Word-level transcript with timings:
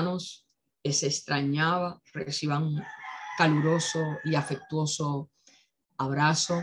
hermanos, 0.00 0.46
se 0.82 1.06
extrañaba, 1.06 2.00
reciban 2.14 2.62
un 2.62 2.82
caluroso 3.36 4.00
y 4.24 4.34
afectuoso 4.34 5.30
abrazo 5.98 6.62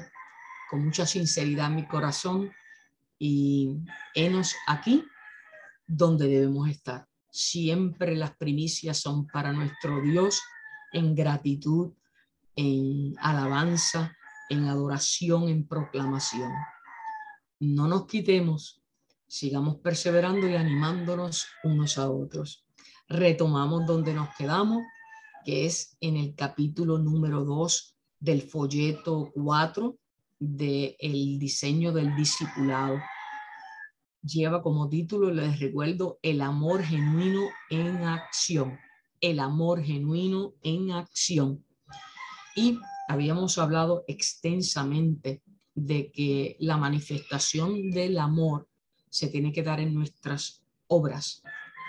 con 0.70 0.84
mucha 0.84 1.06
sinceridad 1.06 1.68
en 1.68 1.76
mi 1.76 1.88
corazón 1.88 2.52
y 3.20 3.78
enos 4.16 4.56
aquí 4.66 5.06
donde 5.86 6.28
debemos 6.28 6.68
estar. 6.68 7.08
Siempre 7.30 8.16
las 8.16 8.36
primicias 8.36 8.98
son 8.98 9.28
para 9.28 9.54
nuestro 9.54 10.02
Dios 10.02 10.42
en 10.92 11.14
gratitud, 11.14 11.94
en 12.56 13.14
alabanza, 13.20 14.18
en 14.50 14.66
adoración, 14.66 15.48
en 15.48 15.68
proclamación. 15.68 16.52
No 17.60 17.88
nos 17.88 18.08
quitemos, 18.08 18.82
sigamos 19.28 19.76
perseverando 19.76 20.50
y 20.50 20.56
animándonos 20.56 21.48
unos 21.64 22.00
a 22.00 22.10
otros. 22.10 22.67
Retomamos 23.10 23.86
donde 23.86 24.14
nos 24.14 24.36
quedamos, 24.36 24.84
que 25.46 25.66
es 25.66 25.96
en 26.02 26.18
el 26.18 26.36
capítulo 26.36 26.98
número 26.98 27.46
2 27.46 27.96
del 28.20 28.42
folleto 28.42 29.32
4 29.34 29.98
del 30.40 30.96
el 31.00 31.40
diseño 31.40 31.94
del 31.94 32.14
discipulado. 32.18 33.00
Lleva 34.22 34.62
como 34.62 34.90
título, 34.90 35.32
les 35.32 35.58
recuerdo, 35.58 36.20
el 36.22 36.42
amor 36.42 36.84
genuino 36.84 37.48
en 37.70 38.04
acción. 38.04 38.78
El 39.22 39.40
amor 39.40 39.82
genuino 39.82 40.54
en 40.62 40.92
acción. 40.92 41.64
Y 42.58 42.78
habíamos 43.08 43.58
hablado 43.58 44.04
extensamente 44.08 45.42
de 45.74 46.12
que 46.12 46.58
la 46.60 46.76
manifestación 46.76 47.90
del 47.90 48.18
amor 48.20 48.68
se 49.10 49.30
tiene 49.30 49.54
que 49.54 49.64
dar 49.64 49.80
en 49.80 49.94
nuestras 49.94 50.62
obras, 50.88 51.42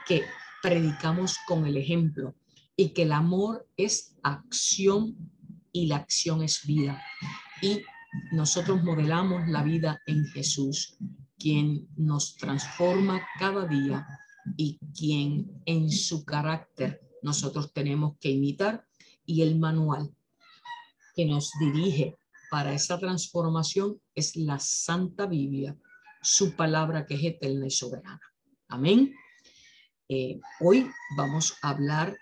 que 0.06 0.22
predicamos 0.62 1.36
con 1.46 1.66
el 1.66 1.76
ejemplo 1.76 2.34
y 2.76 2.90
que 2.90 3.02
el 3.02 3.12
amor 3.12 3.68
es 3.76 4.16
acción 4.22 5.16
y 5.72 5.86
la 5.86 5.96
acción 5.96 6.42
es 6.42 6.64
vida. 6.66 7.02
Y 7.62 7.82
nosotros 8.32 8.82
modelamos 8.82 9.48
la 9.48 9.62
vida 9.62 10.00
en 10.06 10.24
Jesús, 10.26 10.96
quien 11.38 11.88
nos 11.96 12.36
transforma 12.36 13.26
cada 13.38 13.66
día 13.66 14.06
y 14.56 14.78
quien 14.96 15.62
en 15.66 15.90
su 15.90 16.24
carácter 16.24 17.00
nosotros 17.22 17.72
tenemos 17.72 18.16
que 18.20 18.30
imitar 18.30 18.86
y 19.24 19.42
el 19.42 19.58
manual 19.58 20.10
que 21.14 21.26
nos 21.26 21.52
dirige 21.58 22.16
para 22.50 22.72
esa 22.72 22.98
transformación 22.98 24.00
es 24.14 24.36
la 24.36 24.58
Santa 24.58 25.26
Biblia, 25.26 25.76
su 26.22 26.54
palabra 26.54 27.06
que 27.06 27.14
es 27.14 27.24
eterna 27.24 27.66
y 27.66 27.70
soberana. 27.70 28.20
Amén. 28.68 29.12
Eh, 30.08 30.40
hoy 30.60 30.90
vamos 31.16 31.58
a 31.62 31.70
hablar, 31.70 32.16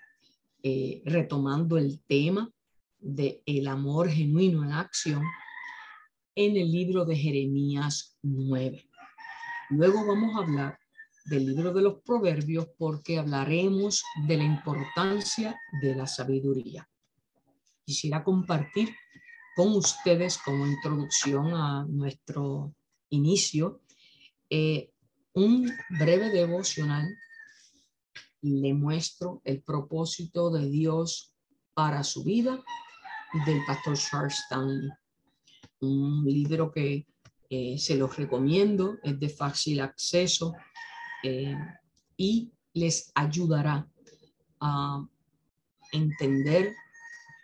eh, 0.63 1.01
retomando 1.05 1.77
el 1.77 2.01
tema 2.07 2.51
de 2.99 3.41
el 3.45 3.67
amor 3.67 4.09
genuino 4.09 4.63
en 4.63 4.73
acción, 4.73 5.23
en 6.35 6.57
el 6.57 6.71
libro 6.71 7.05
de 7.05 7.15
Jeremías 7.15 8.17
9. 8.21 8.89
Luego 9.69 10.05
vamos 10.05 10.35
a 10.35 10.43
hablar 10.43 10.79
del 11.25 11.45
libro 11.45 11.73
de 11.73 11.81
los 11.81 12.01
proverbios 12.03 12.67
porque 12.77 13.17
hablaremos 13.17 14.03
de 14.27 14.37
la 14.37 14.43
importancia 14.43 15.59
de 15.81 15.95
la 15.95 16.07
sabiduría 16.07 16.87
quisiera 17.87 18.21
compartir 18.21 18.93
con 19.55 19.69
ustedes 19.69 20.37
como 20.37 20.67
introducción 20.67 21.53
a 21.53 21.85
nuestro 21.87 22.75
inicio 23.09 23.81
eh, 24.49 24.91
un 25.33 25.71
breve 25.97 26.29
devocional. 26.29 27.07
Le 28.47 28.73
muestro 28.73 29.41
el 29.43 29.61
propósito 29.61 30.49
de 30.49 30.69
Dios 30.69 31.33
para 31.73 32.03
su 32.03 32.23
vida 32.23 32.63
del 33.45 33.59
pastor 33.65 33.97
Charles 33.97 34.39
Stanley. 34.45 34.89
Un 35.81 36.23
libro 36.25 36.71
que 36.71 37.05
eh, 37.49 37.77
se 37.77 37.97
los 37.97 38.15
recomiendo, 38.15 38.97
es 39.03 39.19
de 39.19 39.29
fácil 39.29 39.81
acceso 39.81 40.53
eh, 41.23 41.55
y 42.15 42.51
les 42.73 43.11
ayudará 43.15 43.85
a 44.61 45.05
entender 45.91 46.73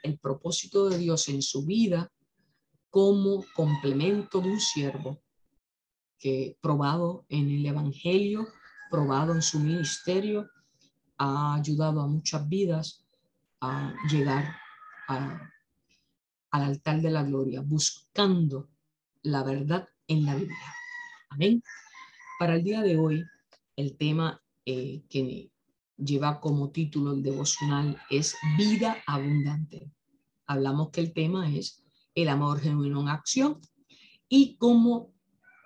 el 0.04 0.18
propósito 0.20 0.90
de 0.90 0.98
Dios 0.98 1.28
en 1.28 1.42
su 1.42 1.66
vida 1.66 2.12
como 2.90 3.44
complemento 3.56 4.40
de 4.40 4.52
un 4.52 4.60
siervo 4.60 5.22
que 6.20 6.58
probado 6.62 7.26
en 7.28 7.50
el 7.50 7.66
Evangelio, 7.66 8.48
probado 8.90 9.34
en 9.34 9.42
su 9.42 9.60
ministerio, 9.60 10.50
ha 11.24 11.56
ayudado 11.56 12.02
a 12.02 12.08
muchas 12.08 12.48
vidas 12.50 13.06
a 13.62 13.94
llegar 14.10 14.58
al 15.08 15.42
altar 16.52 17.02
de 17.02 17.12
la 17.12 17.24
gloria, 17.24 17.62
buscando 17.62 18.70
la 19.22 19.44
verdad 19.44 19.88
en 20.08 20.26
la 20.26 20.36
Biblia. 20.36 20.76
Amén. 21.30 21.64
Para 22.40 22.56
el 22.56 22.64
día 22.64 22.82
de 22.82 22.98
hoy, 22.98 23.24
el 23.78 23.96
tema 23.98 24.42
eh, 24.66 25.04
que 25.10 25.50
lleva 25.98 26.42
como 26.42 26.72
título 26.72 27.14
el 27.14 27.24
devocional 27.24 27.98
es 28.10 28.36
Vida 28.58 28.98
Abundante. 29.08 29.92
Hablamos 30.46 30.90
que 30.90 31.00
el 31.02 31.14
tema 31.14 31.50
es 31.50 31.84
el 32.16 32.28
amor 32.28 32.60
genuino 32.60 33.02
en 33.02 33.08
acción 33.08 33.62
y 34.28 34.58
como 34.58 35.14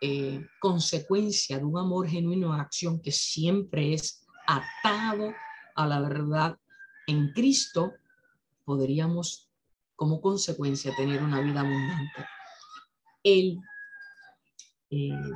eh, 0.01 0.45
consecuencia 0.59 1.57
de 1.57 1.65
un 1.65 1.79
amor 1.79 2.07
genuino 2.07 2.53
en 2.53 2.61
acción 2.61 3.01
que 3.01 3.11
siempre 3.11 3.95
es 3.95 4.23
atado 4.45 5.33
a 5.77 5.87
la 5.87 6.01
verdad 6.01 6.57
en 7.05 7.31
Cristo, 7.31 7.93
podríamos 8.65 9.49
como 9.95 10.19
consecuencia 10.19 10.93
tener 10.95 11.23
una 11.23 11.39
vida 11.39 11.61
abundante. 11.61 12.25
El, 13.23 13.59
eh, 14.89 15.31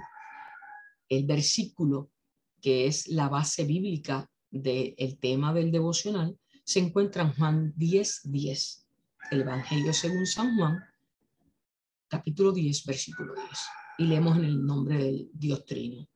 el 1.09 1.25
versículo 1.25 2.09
que 2.59 2.87
es 2.87 3.07
la 3.07 3.29
base 3.29 3.63
bíblica 3.63 4.29
del 4.49 5.17
tema 5.19 5.53
del 5.53 5.71
devocional 5.71 6.37
se 6.63 6.79
encuentra 6.79 7.23
en 7.23 7.33
Juan 7.33 7.73
10, 7.75 8.21
10, 8.25 8.87
el 9.31 9.41
Evangelio 9.41 9.93
según 9.93 10.25
San 10.25 10.55
Juan, 10.57 10.83
capítulo 12.07 12.51
10, 12.51 12.85
versículo 12.85 13.33
10. 13.35 13.47
Y 13.99 14.05
leemos 14.05 14.37
en 14.37 14.45
el 14.45 14.65
nombre 14.65 14.97
del 14.97 15.29
Dios 15.33 15.65
Trino. 15.65 16.07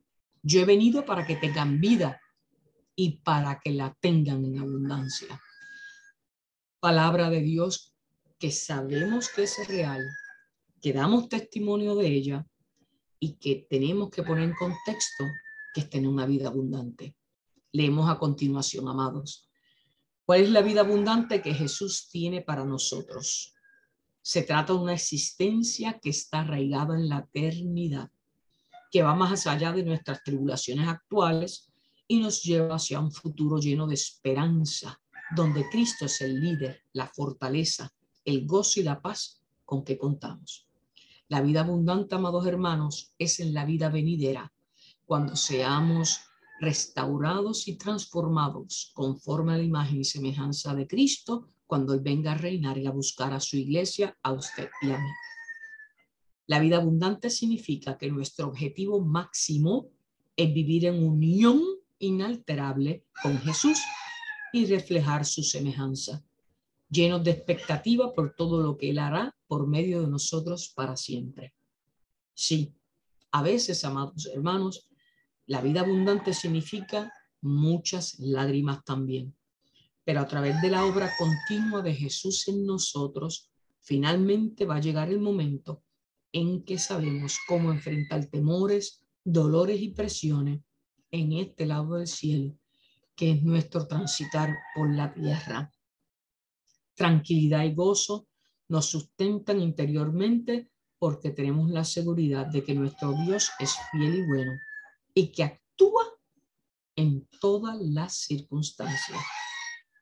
Yo 0.41 0.61
he 0.61 0.65
venido 0.65 1.05
para 1.05 1.25
que 1.25 1.35
tengan 1.35 1.79
vida 1.79 2.19
y 2.95 3.17
para 3.17 3.59
que 3.59 3.71
la 3.71 3.95
tengan 3.99 4.45
en 4.45 4.59
abundancia. 4.59 5.41
Palabra 6.79 7.29
de 7.29 7.41
Dios 7.41 7.93
que 8.39 8.51
sabemos 8.51 9.29
que 9.29 9.43
es 9.43 9.67
real, 9.67 10.05
que 10.81 10.93
damos 10.93 11.29
testimonio 11.29 11.95
de 11.95 12.07
ella 12.07 12.45
y 13.19 13.33
que 13.33 13.67
tenemos 13.69 14.09
que 14.09 14.23
poner 14.23 14.45
en 14.45 14.53
contexto 14.53 15.25
que 15.73 15.81
estén 15.81 16.03
en 16.03 16.11
una 16.11 16.25
vida 16.25 16.47
abundante. 16.47 17.15
Leemos 17.71 18.09
a 18.09 18.17
continuación, 18.17 18.87
amados. 18.87 19.49
¿Cuál 20.25 20.41
es 20.41 20.49
la 20.49 20.61
vida 20.61 20.81
abundante 20.81 21.41
que 21.41 21.53
Jesús 21.53 22.07
tiene 22.09 22.41
para 22.41 22.65
nosotros? 22.65 23.53
Se 24.21 24.43
trata 24.43 24.73
de 24.73 24.79
una 24.79 24.93
existencia 24.93 25.99
que 25.99 26.09
está 26.09 26.41
arraigada 26.41 26.95
en 26.95 27.09
la 27.09 27.19
eternidad, 27.19 28.09
que 28.89 29.03
va 29.03 29.13
más 29.15 29.45
allá 29.45 29.71
de 29.71 29.83
nuestras 29.83 30.23
tribulaciones 30.23 30.87
actuales 30.87 31.71
y 32.07 32.19
nos 32.19 32.43
lleva 32.43 32.75
hacia 32.75 32.99
un 32.99 33.11
futuro 33.11 33.57
lleno 33.57 33.87
de 33.87 33.95
esperanza, 33.95 34.99
donde 35.35 35.67
Cristo 35.69 36.05
es 36.05 36.21
el 36.21 36.39
líder, 36.39 36.83
la 36.93 37.07
fortaleza, 37.07 37.91
el 38.23 38.45
gozo 38.45 38.79
y 38.79 38.83
la 38.83 39.01
paz 39.01 39.41
con 39.63 39.83
que 39.83 39.97
contamos. 39.97 40.67
La 41.27 41.41
vida 41.41 41.61
abundante, 41.61 42.15
amados 42.15 42.45
hermanos, 42.45 43.13
es 43.17 43.39
en 43.39 43.53
la 43.53 43.65
vida 43.65 43.89
venidera, 43.89 44.53
cuando 45.05 45.35
seamos 45.35 46.19
restaurados 46.59 47.67
y 47.67 47.77
transformados 47.77 48.91
conforme 48.93 49.53
a 49.53 49.57
la 49.57 49.63
imagen 49.63 50.01
y 50.01 50.05
semejanza 50.05 50.73
de 50.73 50.87
Cristo 50.87 51.47
cuando 51.67 51.93
Él 51.93 52.01
venga 52.01 52.33
a 52.33 52.37
reinar 52.37 52.77
y 52.77 52.85
a 52.85 52.91
buscar 52.91 53.33
a 53.33 53.39
su 53.39 53.57
iglesia, 53.57 54.17
a 54.21 54.33
usted 54.33 54.69
y 54.81 54.91
a 54.91 54.97
mí. 54.97 55.09
La 56.47 56.59
vida 56.59 56.77
abundante 56.77 57.29
significa 57.29 57.97
que 57.97 58.11
nuestro 58.11 58.47
objetivo 58.47 59.03
máximo 59.03 59.89
es 60.35 60.53
vivir 60.53 60.85
en 60.85 61.03
unión 61.03 61.61
inalterable 61.99 63.05
con 63.21 63.37
Jesús 63.39 63.79
y 64.53 64.65
reflejar 64.65 65.25
su 65.25 65.43
semejanza, 65.43 66.23
llenos 66.89 67.23
de 67.23 67.31
expectativa 67.31 68.13
por 68.13 68.35
todo 68.35 68.61
lo 68.61 68.77
que 68.77 68.89
Él 68.89 68.99
hará 68.99 69.35
por 69.47 69.67
medio 69.67 70.01
de 70.01 70.07
nosotros 70.07 70.71
para 70.75 70.95
siempre. 70.95 71.53
Sí, 72.33 72.73
a 73.31 73.41
veces, 73.41 73.83
amados 73.83 74.27
hermanos, 74.33 74.89
la 75.45 75.61
vida 75.61 75.81
abundante 75.81 76.33
significa 76.33 77.11
muchas 77.41 78.17
lágrimas 78.19 78.83
también, 78.83 79.35
pero 80.03 80.21
a 80.21 80.27
través 80.27 80.61
de 80.61 80.69
la 80.69 80.85
obra 80.85 81.11
continua 81.17 81.81
de 81.81 81.93
Jesús 81.93 82.47
en 82.47 82.65
nosotros, 82.65 83.51
finalmente 83.81 84.65
va 84.65 84.77
a 84.77 84.81
llegar 84.81 85.09
el 85.09 85.19
momento 85.19 85.83
en 86.31 86.63
que 86.63 86.77
sabemos 86.77 87.37
cómo 87.47 87.71
enfrentar 87.71 88.25
temores, 88.25 89.05
dolores 89.23 89.81
y 89.81 89.89
presiones 89.89 90.61
en 91.15 91.33
este 91.33 91.65
lado 91.65 91.95
del 91.95 92.07
cielo, 92.07 92.53
que 93.15 93.31
es 93.31 93.43
nuestro 93.43 93.87
transitar 93.87 94.55
por 94.75 94.93
la 94.93 95.13
tierra. 95.13 95.71
Tranquilidad 96.93 97.63
y 97.63 97.73
gozo 97.73 98.27
nos 98.67 98.87
sustentan 98.87 99.61
interiormente 99.61 100.69
porque 100.99 101.29
tenemos 101.29 101.69
la 101.69 101.83
seguridad 101.83 102.47
de 102.47 102.63
que 102.63 102.73
nuestro 102.73 103.13
Dios 103.13 103.51
es 103.59 103.75
fiel 103.91 104.15
y 104.15 104.27
bueno 104.27 104.51
y 105.13 105.31
que 105.31 105.43
actúa 105.43 106.03
en 106.95 107.27
todas 107.39 107.77
las 107.79 108.13
circunstancias. 108.17 109.19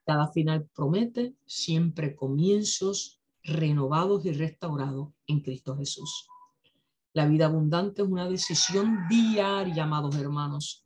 Cada 0.06 0.28
final 0.28 0.68
promete 0.74 1.34
siempre 1.46 2.14
comienzos 2.14 3.20
renovados 3.42 4.24
y 4.24 4.32
restaurados 4.32 5.10
en 5.26 5.40
Cristo 5.40 5.76
Jesús. 5.76 6.28
La 7.12 7.26
vida 7.26 7.46
abundante 7.46 8.02
es 8.02 8.08
una 8.08 8.28
decisión 8.28 9.06
diaria, 9.08 9.84
amados 9.84 10.16
hermanos, 10.16 10.83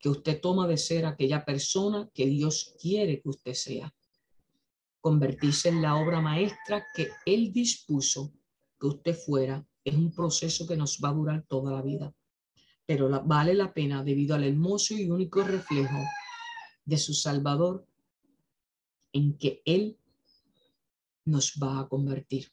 que 0.00 0.08
usted 0.08 0.40
toma 0.40 0.66
de 0.66 0.78
ser 0.78 1.04
aquella 1.04 1.44
persona 1.44 2.08
que 2.14 2.26
Dios 2.26 2.74
quiere 2.80 3.20
que 3.20 3.28
usted 3.28 3.52
sea. 3.52 3.94
Convertirse 5.00 5.68
en 5.68 5.82
la 5.82 5.96
obra 5.96 6.20
maestra 6.20 6.86
que 6.94 7.10
Él 7.26 7.52
dispuso 7.52 8.32
que 8.78 8.86
usted 8.86 9.14
fuera 9.14 9.64
es 9.84 9.94
un 9.94 10.12
proceso 10.12 10.66
que 10.66 10.76
nos 10.76 10.98
va 11.04 11.10
a 11.10 11.14
durar 11.14 11.44
toda 11.46 11.72
la 11.72 11.82
vida, 11.82 12.14
pero 12.86 13.08
vale 13.24 13.54
la 13.54 13.72
pena 13.72 14.02
debido 14.02 14.34
al 14.34 14.44
hermoso 14.44 14.94
y 14.94 15.10
único 15.10 15.42
reflejo 15.42 15.98
de 16.84 16.96
su 16.96 17.12
Salvador 17.14 17.86
en 19.12 19.36
que 19.36 19.62
Él 19.64 19.98
nos 21.24 21.54
va 21.62 21.80
a 21.80 21.88
convertir. 21.88 22.48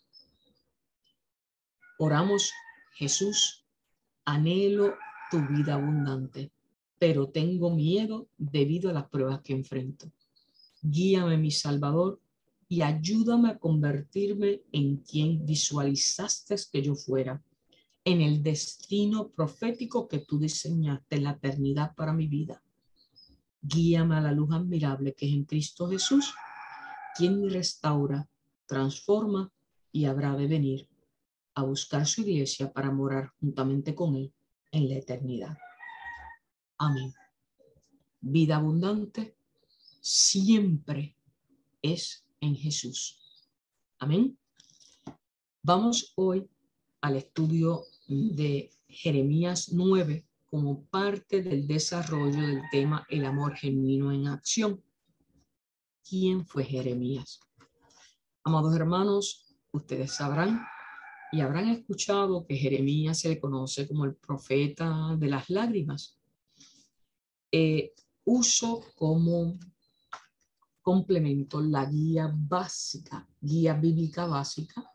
Oramos, 1.97 2.51
Jesús, 2.95 3.65
anhelo 4.25 4.95
tu 5.31 5.39
vida 5.47 5.75
abundante, 5.75 6.51
pero 6.99 7.29
tengo 7.29 7.73
miedo 7.73 8.27
debido 8.37 8.89
a 8.89 8.93
las 8.93 9.09
pruebas 9.09 9.41
que 9.41 9.53
enfrento. 9.53 10.11
Guíame, 10.81 11.37
mi 11.37 11.51
Salvador, 11.51 12.19
y 12.69 12.81
ayúdame 12.81 13.49
a 13.49 13.57
convertirme 13.57 14.61
en 14.71 14.97
quien 14.97 15.45
visualizaste 15.45 16.55
que 16.71 16.81
yo 16.81 16.95
fuera, 16.95 17.41
en 18.03 18.21
el 18.21 18.41
destino 18.41 19.29
profético 19.29 20.07
que 20.07 20.19
tú 20.19 20.39
diseñaste 20.39 21.17
en 21.17 21.23
la 21.25 21.31
eternidad 21.31 21.93
para 21.95 22.13
mi 22.13 22.27
vida. 22.27 22.61
Guíame 23.61 24.15
a 24.15 24.21
la 24.21 24.31
luz 24.31 24.51
admirable 24.53 25.13
que 25.13 25.27
es 25.27 25.33
en 25.33 25.43
Cristo 25.43 25.89
Jesús, 25.89 26.33
quien 27.17 27.41
me 27.41 27.49
restaura, 27.49 28.27
transforma 28.65 29.51
y 29.91 30.05
habrá 30.05 30.35
de 30.35 30.47
venir 30.47 30.87
a 31.55 31.63
buscar 31.63 32.05
su 32.05 32.21
iglesia 32.21 32.71
para 32.71 32.91
morar 32.91 33.33
juntamente 33.39 33.95
con 33.95 34.15
él 34.15 34.31
en 34.71 34.89
la 34.89 34.95
eternidad. 34.95 35.57
Amén. 36.79 37.13
Vida 38.21 38.57
abundante 38.57 39.35
siempre 39.99 41.15
es 41.81 42.23
en 42.39 42.55
Jesús. 42.55 43.19
Amén. 43.99 44.37
Vamos 45.63 46.13
hoy 46.15 46.47
al 47.01 47.15
estudio 47.15 47.83
de 48.07 48.71
Jeremías 48.87 49.69
9 49.73 50.25
como 50.45 50.83
parte 50.85 51.41
del 51.41 51.67
desarrollo 51.67 52.45
del 52.45 52.61
tema 52.71 53.05
el 53.09 53.25
amor 53.25 53.55
genuino 53.55 54.11
en 54.11 54.27
acción. 54.27 54.83
¿Quién 56.07 56.45
fue 56.45 56.63
Jeremías? 56.63 57.39
Amados 58.43 58.75
hermanos, 58.75 59.55
ustedes 59.71 60.13
sabrán 60.13 60.61
y 61.31 61.41
habrán 61.41 61.69
escuchado 61.69 62.45
que 62.45 62.55
Jeremías 62.55 63.19
se 63.19 63.29
le 63.29 63.39
conoce 63.39 63.87
como 63.87 64.05
el 64.05 64.15
profeta 64.15 65.15
de 65.17 65.27
las 65.27 65.49
lágrimas. 65.49 66.16
Eh, 67.51 67.93
uso 68.25 68.83
como 68.95 69.57
complemento 70.81 71.61
la 71.61 71.85
guía 71.85 72.31
básica, 72.33 73.27
guía 73.39 73.73
bíblica 73.73 74.25
básica 74.25 74.89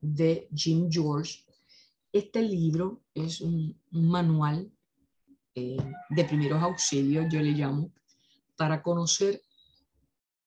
de 0.00 0.48
Jim 0.54 0.88
George. 0.90 1.44
Este 2.12 2.42
libro 2.42 3.02
es 3.14 3.40
un, 3.40 3.78
manual 3.90 4.70
eh, 5.54 5.76
de 6.10 6.24
primeros 6.24 6.62
auxilios, 6.62 7.26
yo 7.32 7.40
le 7.40 7.52
llamo, 7.52 7.90
para 8.56 8.82
conocer 8.82 9.42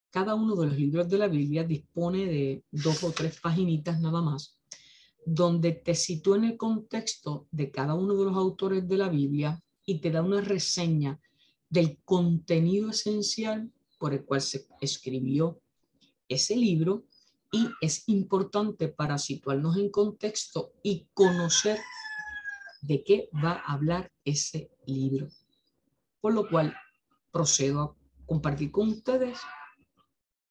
cada 0.09 0.35
uno 0.35 0.55
de 0.55 0.67
los 0.67 0.77
libros 0.77 1.09
de 1.09 1.17
la 1.17 1.27
Biblia 1.27 1.63
dispone 1.63 2.25
de 2.25 2.63
dos 2.71 3.03
o 3.03 3.11
tres 3.11 3.39
paginitas 3.39 3.99
nada 3.99 4.21
más, 4.21 4.57
donde 5.25 5.73
te 5.73 5.93
sitúa 5.93 6.37
en 6.37 6.45
el 6.45 6.57
contexto 6.57 7.47
de 7.51 7.69
cada 7.71 7.93
uno 7.93 8.15
de 8.15 8.25
los 8.25 8.35
autores 8.35 8.87
de 8.87 8.97
la 8.97 9.09
Biblia 9.09 9.61
y 9.85 9.99
te 9.99 10.11
da 10.11 10.21
una 10.21 10.41
reseña 10.41 11.19
del 11.69 11.99
contenido 12.03 12.89
esencial 12.89 13.71
por 13.99 14.13
el 14.13 14.23
cual 14.25 14.41
se 14.41 14.67
escribió 14.81 15.59
ese 16.27 16.55
libro 16.55 17.05
y 17.51 17.67
es 17.81 18.07
importante 18.07 18.87
para 18.87 19.17
situarnos 19.17 19.77
en 19.77 19.89
contexto 19.89 20.73
y 20.83 21.07
conocer 21.13 21.79
de 22.81 23.03
qué 23.03 23.29
va 23.33 23.53
a 23.53 23.73
hablar 23.73 24.11
ese 24.23 24.69
libro. 24.85 25.27
Por 26.21 26.33
lo 26.33 26.49
cual 26.49 26.75
procedo 27.31 27.81
a 27.81 27.95
compartir 28.25 28.71
con 28.71 28.89
ustedes 28.89 29.39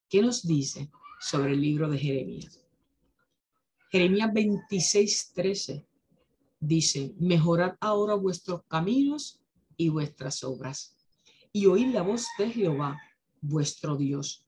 qué 0.09 0.21
nos 0.21 0.45
dice 0.45 0.89
sobre 1.19 1.53
el 1.53 1.61
libro 1.61 1.89
de 1.89 1.97
Jeremías. 1.97 2.63
Jeremías 3.91 4.33
26, 4.33 5.31
13 5.33 5.87
dice, 6.59 7.13
mejorad 7.19 7.75
ahora 7.79 8.15
vuestros 8.15 8.63
caminos 8.67 9.39
y 9.77 9.89
vuestras 9.89 10.43
obras 10.43 10.96
y 11.57 11.65
oíd 11.65 11.87
la 11.87 12.03
voz 12.03 12.27
de 12.37 12.51
Jehová 12.51 13.01
vuestro 13.41 13.97
Dios, 13.97 14.45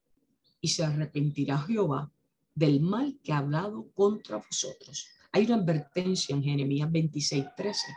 y 0.61 0.67
se 0.67 0.83
arrepentirá 0.83 1.57
Jehová 1.57 2.11
del 2.53 2.81
mal 2.81 3.17
que 3.23 3.33
ha 3.33 3.39
hablado 3.39 3.89
contra 3.95 4.37
vosotros. 4.37 5.07
Hay 5.31 5.45
una 5.45 5.55
advertencia 5.55 6.35
en 6.35 6.43
Jeremías 6.43 6.91
26, 6.91 7.45
13, 7.57 7.87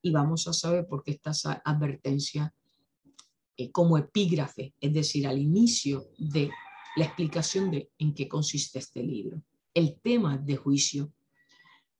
y 0.00 0.10
vamos 0.10 0.48
a 0.48 0.54
saber 0.54 0.86
por 0.86 1.02
qué 1.02 1.10
esta 1.22 1.60
advertencia 1.62 2.54
eh, 3.58 3.70
como 3.70 3.98
epígrafe, 3.98 4.72
es 4.80 4.94
decir, 4.94 5.26
al 5.26 5.38
inicio 5.38 6.08
de 6.16 6.50
la 6.96 7.04
explicación 7.04 7.70
de 7.70 7.90
en 7.98 8.14
qué 8.14 8.28
consiste 8.28 8.78
este 8.78 9.02
libro. 9.02 9.42
El 9.74 10.00
tema 10.00 10.38
de 10.38 10.56
juicio 10.56 11.12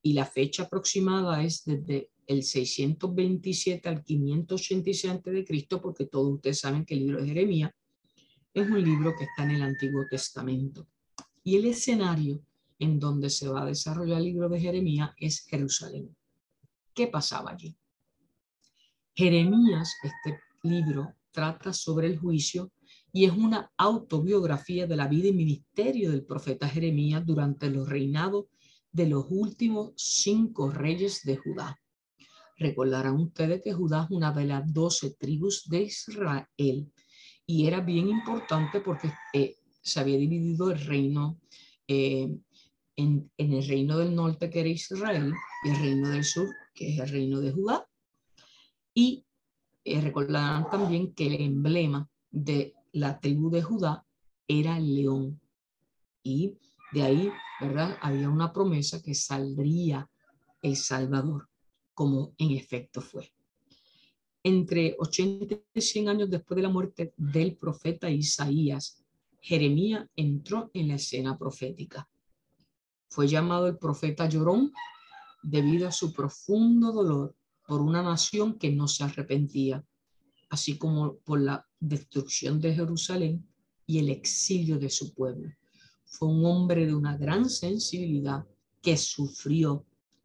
y 0.00 0.14
la 0.14 0.24
fecha 0.24 0.62
aproximada 0.62 1.42
es 1.42 1.62
desde 1.66 2.10
el 2.32 2.42
627 2.42 3.88
al 3.88 4.02
586 4.02 5.20
de 5.24 5.44
Cristo, 5.44 5.80
porque 5.80 6.06
todos 6.06 6.34
ustedes 6.34 6.60
saben 6.60 6.84
que 6.84 6.94
el 6.94 7.00
libro 7.00 7.20
de 7.20 7.28
Jeremías 7.28 7.70
es 8.54 8.68
un 8.68 8.82
libro 8.82 9.14
que 9.16 9.24
está 9.24 9.44
en 9.44 9.52
el 9.52 9.62
Antiguo 9.62 10.04
Testamento. 10.10 10.86
Y 11.44 11.56
el 11.56 11.66
escenario 11.66 12.42
en 12.78 12.98
donde 12.98 13.30
se 13.30 13.48
va 13.48 13.62
a 13.62 13.66
desarrollar 13.66 14.18
el 14.18 14.24
libro 14.24 14.48
de 14.48 14.60
Jeremías 14.60 15.10
es 15.16 15.46
Jerusalén. 15.46 16.14
¿Qué 16.94 17.06
pasaba 17.06 17.52
allí? 17.52 17.74
Jeremías, 19.14 19.94
este 20.02 20.40
libro, 20.62 21.14
trata 21.30 21.72
sobre 21.72 22.06
el 22.06 22.18
juicio 22.18 22.72
y 23.12 23.24
es 23.24 23.32
una 23.32 23.70
autobiografía 23.76 24.86
de 24.86 24.96
la 24.96 25.08
vida 25.08 25.28
y 25.28 25.32
ministerio 25.32 26.10
del 26.10 26.24
profeta 26.24 26.68
Jeremías 26.68 27.24
durante 27.24 27.70
los 27.70 27.88
reinados 27.88 28.46
de 28.90 29.06
los 29.06 29.26
últimos 29.30 29.92
cinco 29.96 30.70
reyes 30.70 31.22
de 31.24 31.36
Judá. 31.36 31.78
Recordarán 32.62 33.16
ustedes 33.16 33.60
que 33.60 33.72
Judá 33.72 34.04
es 34.04 34.10
una 34.10 34.30
de 34.30 34.44
las 34.44 34.72
doce 34.72 35.16
tribus 35.18 35.68
de 35.68 35.82
Israel 35.82 36.92
y 37.44 37.66
era 37.66 37.80
bien 37.80 38.08
importante 38.08 38.80
porque 38.80 39.12
eh, 39.32 39.56
se 39.82 39.98
había 39.98 40.16
dividido 40.16 40.70
el 40.70 40.78
reino 40.78 41.40
eh, 41.88 42.32
en, 42.94 43.30
el 43.36 43.66
reino 43.66 43.98
del 43.98 44.14
norte 44.14 44.48
que 44.48 44.60
era 44.60 44.68
Israel 44.68 45.32
y 45.64 45.70
el 45.70 45.76
reino 45.76 46.08
del 46.08 46.22
sur 46.22 46.48
que 46.72 46.94
es 46.94 47.00
el 47.00 47.08
reino 47.08 47.40
de 47.40 47.50
Judá. 47.50 47.84
Y 48.94 49.26
eh, 49.84 50.00
recordarán 50.00 50.70
también 50.70 51.12
que 51.14 51.26
el 51.26 51.40
emblema 51.40 52.08
de 52.30 52.74
la 52.92 53.18
tribu 53.18 53.50
de 53.50 53.62
Judá 53.62 54.06
era 54.46 54.76
el 54.76 54.94
león. 54.94 55.40
Y 56.22 56.56
de 56.92 57.02
ahí, 57.02 57.32
¿verdad? 57.60 57.98
Había 58.00 58.28
una 58.28 58.52
promesa 58.52 59.02
que 59.02 59.14
saldría 59.14 60.08
el 60.62 60.76
Salvador, 60.76 61.48
como 61.94 62.34
en 62.38 62.52
efecto 62.52 63.00
fue 63.00 63.32
entre 64.44 64.96
80 64.98 65.54
y 65.74 65.80
100 65.80 66.08
años 66.08 66.30
después 66.30 66.56
de 66.56 66.62
la 66.62 66.68
muerte 66.68 67.14
del 67.16 67.56
profeta 67.56 68.10
Isaías, 68.10 69.02
Jeremías 69.40 70.08
entró 70.16 70.70
en 70.74 70.88
la 70.88 70.96
escena 70.96 71.38
profética. 71.38 72.08
Fue 73.08 73.28
llamado 73.28 73.66
el 73.66 73.78
profeta 73.78 74.28
llorón 74.28 74.72
debido 75.42 75.86
a 75.86 75.92
su 75.92 76.12
profundo 76.12 76.92
dolor 76.92 77.36
por 77.66 77.80
una 77.80 78.02
nación 78.02 78.58
que 78.58 78.70
no 78.70 78.88
se 78.88 79.04
arrepentía, 79.04 79.84
así 80.50 80.76
como 80.76 81.16
por 81.18 81.40
la 81.40 81.66
destrucción 81.78 82.60
de 82.60 82.74
Jerusalén 82.74 83.46
y 83.86 83.98
el 83.98 84.08
exilio 84.08 84.78
de 84.78 84.90
su 84.90 85.14
pueblo. 85.14 85.52
Fue 86.04 86.28
un 86.28 86.44
hombre 86.44 86.86
de 86.86 86.94
una 86.94 87.16
gran 87.16 87.48
sensibilidad 87.48 88.46
que 88.80 88.96
sufrió 88.96 89.84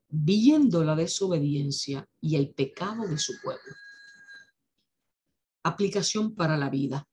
viendo 0.09 0.83
la 0.83 0.95
desobediencia 0.95 2.07
y 2.21 2.35
el 2.35 2.51
pecado 2.51 3.07
de 3.07 3.17
su 3.17 3.33
pueblo. 3.41 3.75
Aplicación 5.63 6.35
para 6.35 6.57
la 6.57 6.69
vida. 6.69 7.07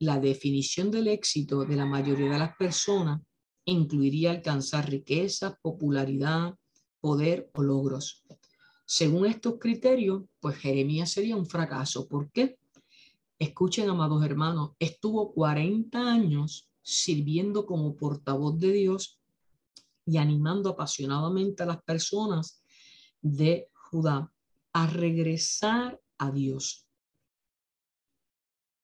la 0.00 0.18
definición 0.18 0.90
del 0.90 1.08
éxito 1.08 1.64
de 1.64 1.76
la 1.76 1.86
mayoría 1.86 2.30
de 2.32 2.38
las 2.38 2.56
personas 2.56 3.22
incluiría 3.64 4.32
alcanzar 4.32 4.90
riqueza, 4.90 5.58
popularidad, 5.62 6.54
poder 7.00 7.50
o 7.54 7.62
logros. 7.62 8.22
Según 8.84 9.24
estos 9.24 9.54
criterios, 9.58 10.24
pues 10.40 10.56
Jeremías 10.56 11.10
sería 11.10 11.36
un 11.36 11.46
fracaso. 11.46 12.06
¿Por 12.06 12.30
qué? 12.30 12.58
Escuchen, 13.38 13.88
amados 13.88 14.24
hermanos, 14.24 14.72
estuvo 14.78 15.32
40 15.32 15.98
años 15.98 16.68
sirviendo 16.82 17.64
como 17.64 17.96
portavoz 17.96 18.58
de 18.58 18.72
Dios 18.72 19.20
y 20.06 20.18
animando 20.18 20.70
apasionadamente 20.70 21.62
a 21.62 21.66
las 21.66 21.82
personas 21.82 22.62
de 23.20 23.68
Judá 23.72 24.32
a 24.72 24.86
regresar 24.86 26.00
a 26.18 26.30
Dios. 26.30 26.86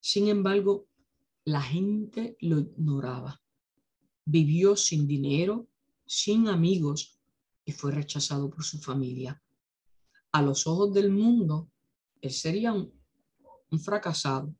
Sin 0.00 0.28
embargo, 0.28 0.86
la 1.44 1.60
gente 1.60 2.36
lo 2.40 2.58
ignoraba. 2.58 3.40
Vivió 4.24 4.76
sin 4.76 5.06
dinero, 5.06 5.68
sin 6.06 6.48
amigos 6.48 7.18
y 7.64 7.72
fue 7.72 7.92
rechazado 7.92 8.50
por 8.50 8.64
su 8.64 8.78
familia. 8.78 9.42
A 10.32 10.42
los 10.42 10.66
ojos 10.66 10.92
del 10.92 11.10
mundo, 11.10 11.70
él 12.20 12.30
sería 12.30 12.72
un, 12.72 12.92
fracasado 13.78 14.52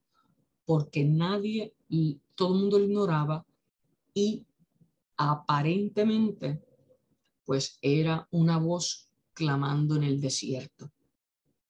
porque 0.65 1.05
nadie 1.05 1.75
y 1.89 2.21
todo 2.37 2.55
el 2.55 2.61
mundo 2.61 2.79
lo 2.79 2.85
ignoraba 2.85 3.45
y 4.15 4.47
aparentemente 5.21 6.65
pues 7.45 7.79
era 7.83 8.27
una 8.31 8.57
voz 8.57 9.13
clamando 9.35 9.97
en 9.97 10.05
el 10.05 10.19
desierto. 10.19 10.91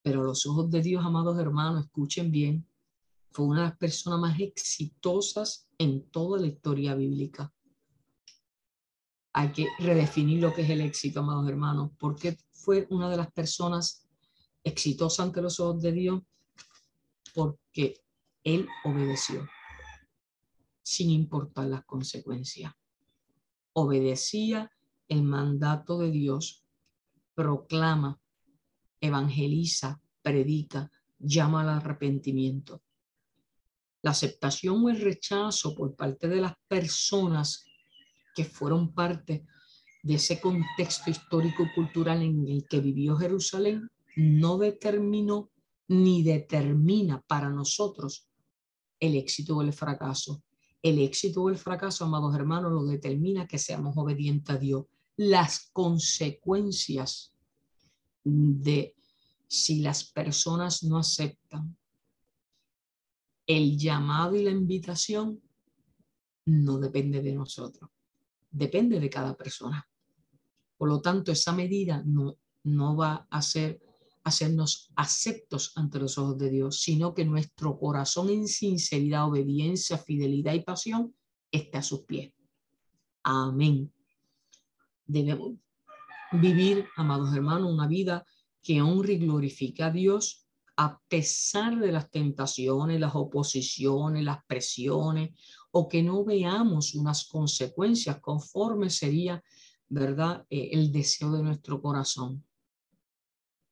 Pero 0.01 0.23
los 0.23 0.45
ojos 0.45 0.71
de 0.71 0.81
Dios, 0.81 1.03
amados 1.05 1.37
hermanos, 1.37 1.83
escuchen 1.83 2.31
bien, 2.31 2.65
fue 3.31 3.45
una 3.45 3.63
de 3.63 3.67
las 3.67 3.77
personas 3.77 4.19
más 4.19 4.39
exitosas 4.39 5.67
en 5.77 6.09
toda 6.11 6.39
la 6.39 6.47
historia 6.47 6.95
bíblica. 6.95 7.53
Hay 9.33 9.51
que 9.51 9.67
redefinir 9.79 10.41
lo 10.41 10.53
que 10.53 10.61
es 10.61 10.69
el 10.69 10.81
éxito, 10.81 11.19
amados 11.19 11.49
hermanos, 11.49 11.91
porque 11.99 12.37
fue 12.51 12.87
una 12.89 13.09
de 13.09 13.17
las 13.17 13.31
personas 13.33 14.07
exitosas 14.63 15.25
ante 15.25 15.41
los 15.41 15.59
ojos 15.59 15.81
de 15.81 15.91
Dios, 15.91 16.21
porque 17.33 18.01
él 18.45 18.67
obedeció, 18.85 19.45
sin 20.81 21.09
importar 21.09 21.67
las 21.67 21.83
consecuencias. 21.83 22.73
Obedecía 23.73 24.71
el 25.07 25.23
mandato 25.23 25.99
de 25.99 26.11
Dios, 26.11 26.63
proclama, 27.33 28.19
evangeliza, 28.99 30.01
predica, 30.21 30.91
llama 31.19 31.61
al 31.61 31.69
arrepentimiento 31.69 32.81
la 34.01 34.11
aceptación 34.11 34.83
o 34.83 34.89
el 34.89 34.99
rechazo 34.99 35.75
por 35.75 35.95
parte 35.95 36.27
de 36.27 36.41
las 36.41 36.53
personas 36.67 37.65
que 38.35 38.45
fueron 38.45 38.93
parte 38.93 39.45
de 40.03 40.15
ese 40.15 40.41
contexto 40.41 41.11
histórico 41.11 41.63
y 41.63 41.73
cultural 41.73 42.23
en 42.23 42.47
el 42.47 42.65
que 42.67 42.79
vivió 42.79 43.15
Jerusalén 43.15 43.87
no 44.15 44.57
determinó 44.57 45.51
ni 45.87 46.23
determina 46.23 47.21
para 47.21 47.49
nosotros 47.49 48.27
el 48.99 49.15
éxito 49.15 49.57
o 49.57 49.61
el 49.61 49.73
fracaso. 49.73 50.41
El 50.81 50.99
éxito 50.99 51.43
o 51.43 51.49
el 51.49 51.57
fracaso, 51.57 52.05
amados 52.05 52.33
hermanos, 52.35 52.71
lo 52.71 52.83
determina 52.83 53.47
que 53.47 53.59
seamos 53.59 53.95
obedientes 53.97 54.55
a 54.55 54.57
Dios. 54.57 54.85
Las 55.15 55.69
consecuencias 55.71 57.33
de 58.23 58.95
si 59.47 59.81
las 59.81 60.03
personas 60.05 60.83
no 60.83 60.97
aceptan 60.97 61.75
el 63.45 63.77
llamado 63.77 64.35
y 64.35 64.43
la 64.43 64.51
invitación 64.51 65.41
no 66.45 66.79
depende 66.79 67.21
de 67.21 67.33
nosotros, 67.33 67.89
depende 68.49 68.99
de 68.99 69.09
cada 69.09 69.35
persona. 69.35 69.87
Por 70.77 70.89
lo 70.89 71.01
tanto, 71.01 71.31
esa 71.31 71.51
medida 71.51 72.01
no, 72.05 72.37
no 72.63 72.95
va 72.95 73.27
a 73.29 73.41
ser 73.41 73.81
hacernos 74.23 74.91
aceptos 74.95 75.71
ante 75.75 75.99
los 75.99 76.17
ojos 76.17 76.37
de 76.37 76.49
Dios, 76.49 76.81
sino 76.81 77.13
que 77.13 77.25
nuestro 77.25 77.77
corazón 77.79 78.29
en 78.29 78.47
sinceridad, 78.47 79.27
obediencia, 79.27 79.97
fidelidad 79.97 80.53
y 80.53 80.61
pasión 80.61 81.15
esté 81.51 81.77
a 81.77 81.83
sus 81.83 82.01
pies. 82.01 82.33
Amén. 83.23 83.91
Debemos 85.05 85.53
vivir, 86.31 86.85
amados 86.95 87.33
hermanos, 87.33 87.71
una 87.71 87.87
vida 87.87 88.25
que 88.61 88.81
honre 88.81 89.13
y 89.13 89.17
glorifique 89.17 89.83
a 89.83 89.91
Dios 89.91 90.45
a 90.77 90.99
pesar 91.07 91.77
de 91.79 91.91
las 91.91 92.09
tentaciones, 92.09 92.99
las 92.99 93.13
oposiciones, 93.13 94.23
las 94.23 94.43
presiones, 94.45 95.31
o 95.71 95.87
que 95.87 96.01
no 96.01 96.23
veamos 96.23 96.95
unas 96.95 97.25
consecuencias 97.25 98.19
conforme 98.19 98.89
sería, 98.89 99.43
¿verdad?, 99.89 100.45
eh, 100.49 100.69
el 100.71 100.91
deseo 100.91 101.31
de 101.31 101.43
nuestro 101.43 101.81
corazón. 101.81 102.43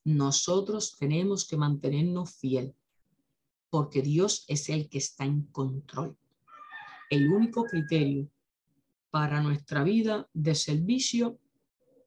Nosotros 0.03 0.95
tenemos 0.97 1.47
que 1.47 1.57
mantenernos 1.57 2.33
fiel, 2.35 2.75
porque 3.69 4.01
Dios 4.01 4.45
es 4.47 4.69
el 4.69 4.89
que 4.89 4.97
está 4.97 5.25
en 5.25 5.43
control. 5.43 6.17
El 7.09 7.31
único 7.31 7.63
criterio 7.65 8.29
para 9.11 9.41
nuestra 9.41 9.83
vida 9.83 10.29
de 10.33 10.55
servicio 10.55 11.39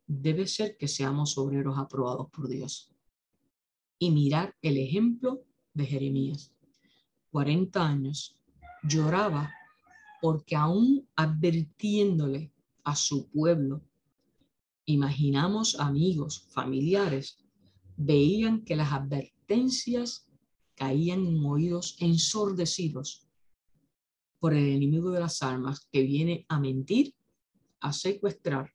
debe 0.07 0.47
ser 0.47 0.77
que 0.77 0.89
seamos 0.89 1.39
obreros 1.39 1.79
aprobados 1.79 2.29
por 2.31 2.49
Dios 2.49 2.91
y 3.99 4.11
mirar 4.11 4.55
el 4.63 4.79
ejemplo 4.79 5.45
de 5.75 5.87
Jeremías. 5.87 6.53
40 7.31 7.87
años 7.87 8.37
lloraba 8.83 9.53
porque 10.21 10.55
aún 10.55 11.09
advirtiéndole 11.17 12.53
a 12.85 12.95
su 12.95 13.29
pueblo, 13.31 13.81
imaginamos 14.85 15.79
amigos, 15.79 16.47
familiares, 16.51 17.42
veían 17.97 18.65
que 18.65 18.77
las 18.77 18.93
advertencias 18.93 20.29
caían 20.75 21.27
en 21.27 21.45
oídos 21.45 21.97
ensordecidos 22.01 23.29
por 24.39 24.55
el 24.55 24.69
enemigo 24.69 25.11
de 25.11 25.21
las 25.21 25.43
almas 25.43 25.87
que 25.93 26.03
viene 26.03 26.45
a 26.49 26.59
mentir, 26.59 27.15
a 27.81 27.93
secuestrar 27.93 28.73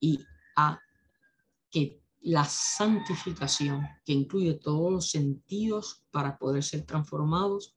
y 0.00 0.18
a 0.56 0.80
que 1.70 2.02
la 2.20 2.44
santificación, 2.44 3.80
que 4.04 4.12
incluye 4.12 4.54
todos 4.54 4.92
los 4.92 5.10
sentidos 5.10 6.04
para 6.10 6.36
poder 6.38 6.62
ser 6.62 6.84
transformados, 6.84 7.76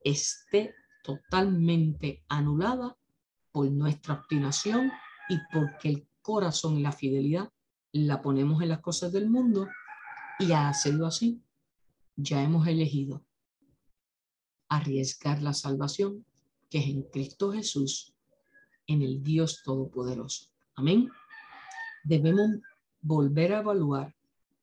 esté 0.00 0.74
totalmente 1.04 2.24
anulada 2.28 2.96
por 3.52 3.70
nuestra 3.70 4.14
obstinación 4.14 4.90
y 5.28 5.38
porque 5.52 5.88
el 5.90 6.08
corazón 6.22 6.78
y 6.78 6.82
la 6.82 6.92
fidelidad 6.92 7.52
la 7.94 8.20
ponemos 8.20 8.60
en 8.60 8.70
las 8.70 8.80
cosas 8.80 9.12
del 9.12 9.30
mundo 9.30 9.68
y 10.40 10.50
a 10.50 10.68
hacerlo 10.68 11.06
así, 11.06 11.40
ya 12.16 12.42
hemos 12.42 12.66
elegido 12.66 13.24
arriesgar 14.68 15.40
la 15.42 15.52
salvación 15.52 16.26
que 16.68 16.78
es 16.78 16.86
en 16.86 17.02
Cristo 17.04 17.52
Jesús, 17.52 18.12
en 18.88 19.02
el 19.02 19.22
Dios 19.22 19.62
Todopoderoso. 19.62 20.50
Amén. 20.74 21.08
Debemos 22.02 22.58
volver 23.00 23.52
a 23.52 23.60
evaluar 23.60 24.12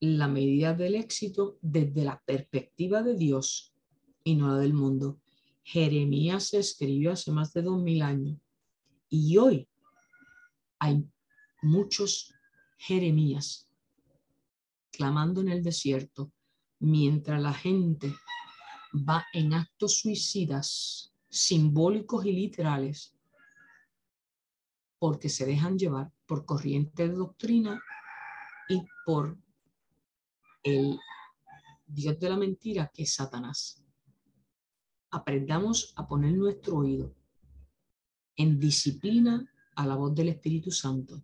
la 0.01 0.27
medida 0.27 0.73
del 0.73 0.95
éxito 0.95 1.57
desde 1.61 2.03
la 2.03 2.21
perspectiva 2.25 3.01
de 3.01 3.15
Dios 3.15 3.73
y 4.25 4.35
no 4.35 4.49
la 4.49 4.57
del 4.57 4.73
mundo. 4.73 5.21
Jeremías 5.63 6.49
se 6.49 6.59
escribió 6.59 7.13
hace 7.13 7.31
más 7.31 7.53
de 7.53 7.61
dos 7.61 7.81
mil 7.81 8.01
años 8.01 8.37
y 9.07 9.37
hoy 9.37 9.69
hay 10.79 11.07
muchos 11.61 12.33
Jeremías 12.83 13.69
clamando 14.91 15.41
en 15.41 15.49
el 15.49 15.61
desierto 15.61 16.31
mientras 16.79 17.39
la 17.39 17.53
gente 17.53 18.11
va 18.91 19.23
en 19.33 19.53
actos 19.53 19.99
suicidas 19.99 21.13
simbólicos 21.29 22.25
y 22.25 22.31
literales 22.31 23.15
porque 24.97 25.29
se 25.29 25.45
dejan 25.45 25.77
llevar 25.77 26.11
por 26.25 26.43
corriente 26.43 27.07
de 27.07 27.13
doctrina 27.13 27.79
y 28.67 28.83
por 29.05 29.37
el 30.63 30.99
Dios 31.85 32.19
de 32.19 32.29
la 32.29 32.37
mentira 32.37 32.89
que 32.91 33.03
es 33.03 33.13
Satanás. 33.13 33.83
Aprendamos 35.11 35.93
a 35.95 36.07
poner 36.07 36.33
nuestro 36.33 36.77
oído 36.77 37.13
en 38.35 38.59
disciplina 38.59 39.45
a 39.75 39.85
la 39.85 39.95
voz 39.95 40.15
del 40.15 40.29
Espíritu 40.29 40.71
Santo. 40.71 41.23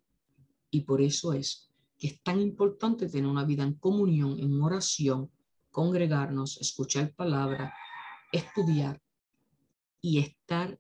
Y 0.70 0.82
por 0.82 1.02
eso 1.02 1.34
es 1.34 1.70
que 1.98 2.08
es 2.08 2.22
tan 2.22 2.40
importante 2.40 3.10
tener 3.10 3.28
una 3.28 3.46
vida 3.46 3.64
en 3.64 3.74
comunión, 3.74 4.40
en 4.40 4.62
oración, 4.62 5.32
congregarnos, 5.72 6.60
escuchar 6.62 7.14
palabra, 7.14 7.74
estudiar 8.32 9.02
y 10.02 10.20
estar 10.20 10.80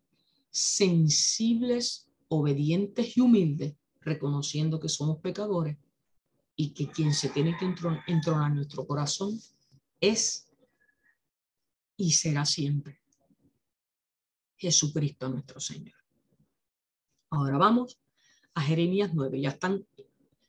sensibles, 0.50 2.10
obedientes 2.27 3.17
y 3.17 3.22
humildes, 3.22 3.75
reconociendo 4.01 4.79
que 4.79 4.89
somos 4.89 5.20
pecadores 5.20 5.77
y 6.56 6.74
que 6.74 6.88
quien 6.88 7.13
se 7.13 7.29
tiene 7.29 7.58
que 7.58 7.65
entronar 7.65 8.50
en 8.50 8.56
nuestro 8.56 8.86
corazón 8.86 9.39
es 10.00 10.48
y 11.96 12.12
será 12.12 12.46
siempre 12.46 13.01
Jesucristo 14.56 15.29
nuestro 15.29 15.60
Señor. 15.60 15.96
Ahora 17.29 17.58
vamos 17.58 18.00
a 18.57 18.61
Jeremías 18.61 19.11
9. 19.13 19.39
Ya 19.39 19.49
están, 19.49 19.85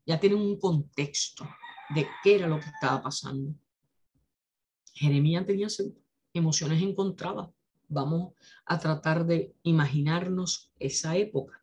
ya 0.07 0.19
tienen 0.19 0.39
un 0.39 0.59
contexto 0.59 1.47
de 1.95 2.07
qué 2.23 2.37
era 2.37 2.47
lo 2.47 2.59
que 2.59 2.65
estaba 2.65 3.03
pasando. 3.03 3.55
Jeremías 4.95 5.45
tenía 5.45 5.69
emociones 6.33 6.83
encontradas. 6.83 7.51
Vamos 7.87 8.33
a 8.65 8.79
tratar 8.79 9.27
de 9.27 9.55
imaginarnos 9.63 10.73
esa 10.79 11.19
época. 11.19 11.63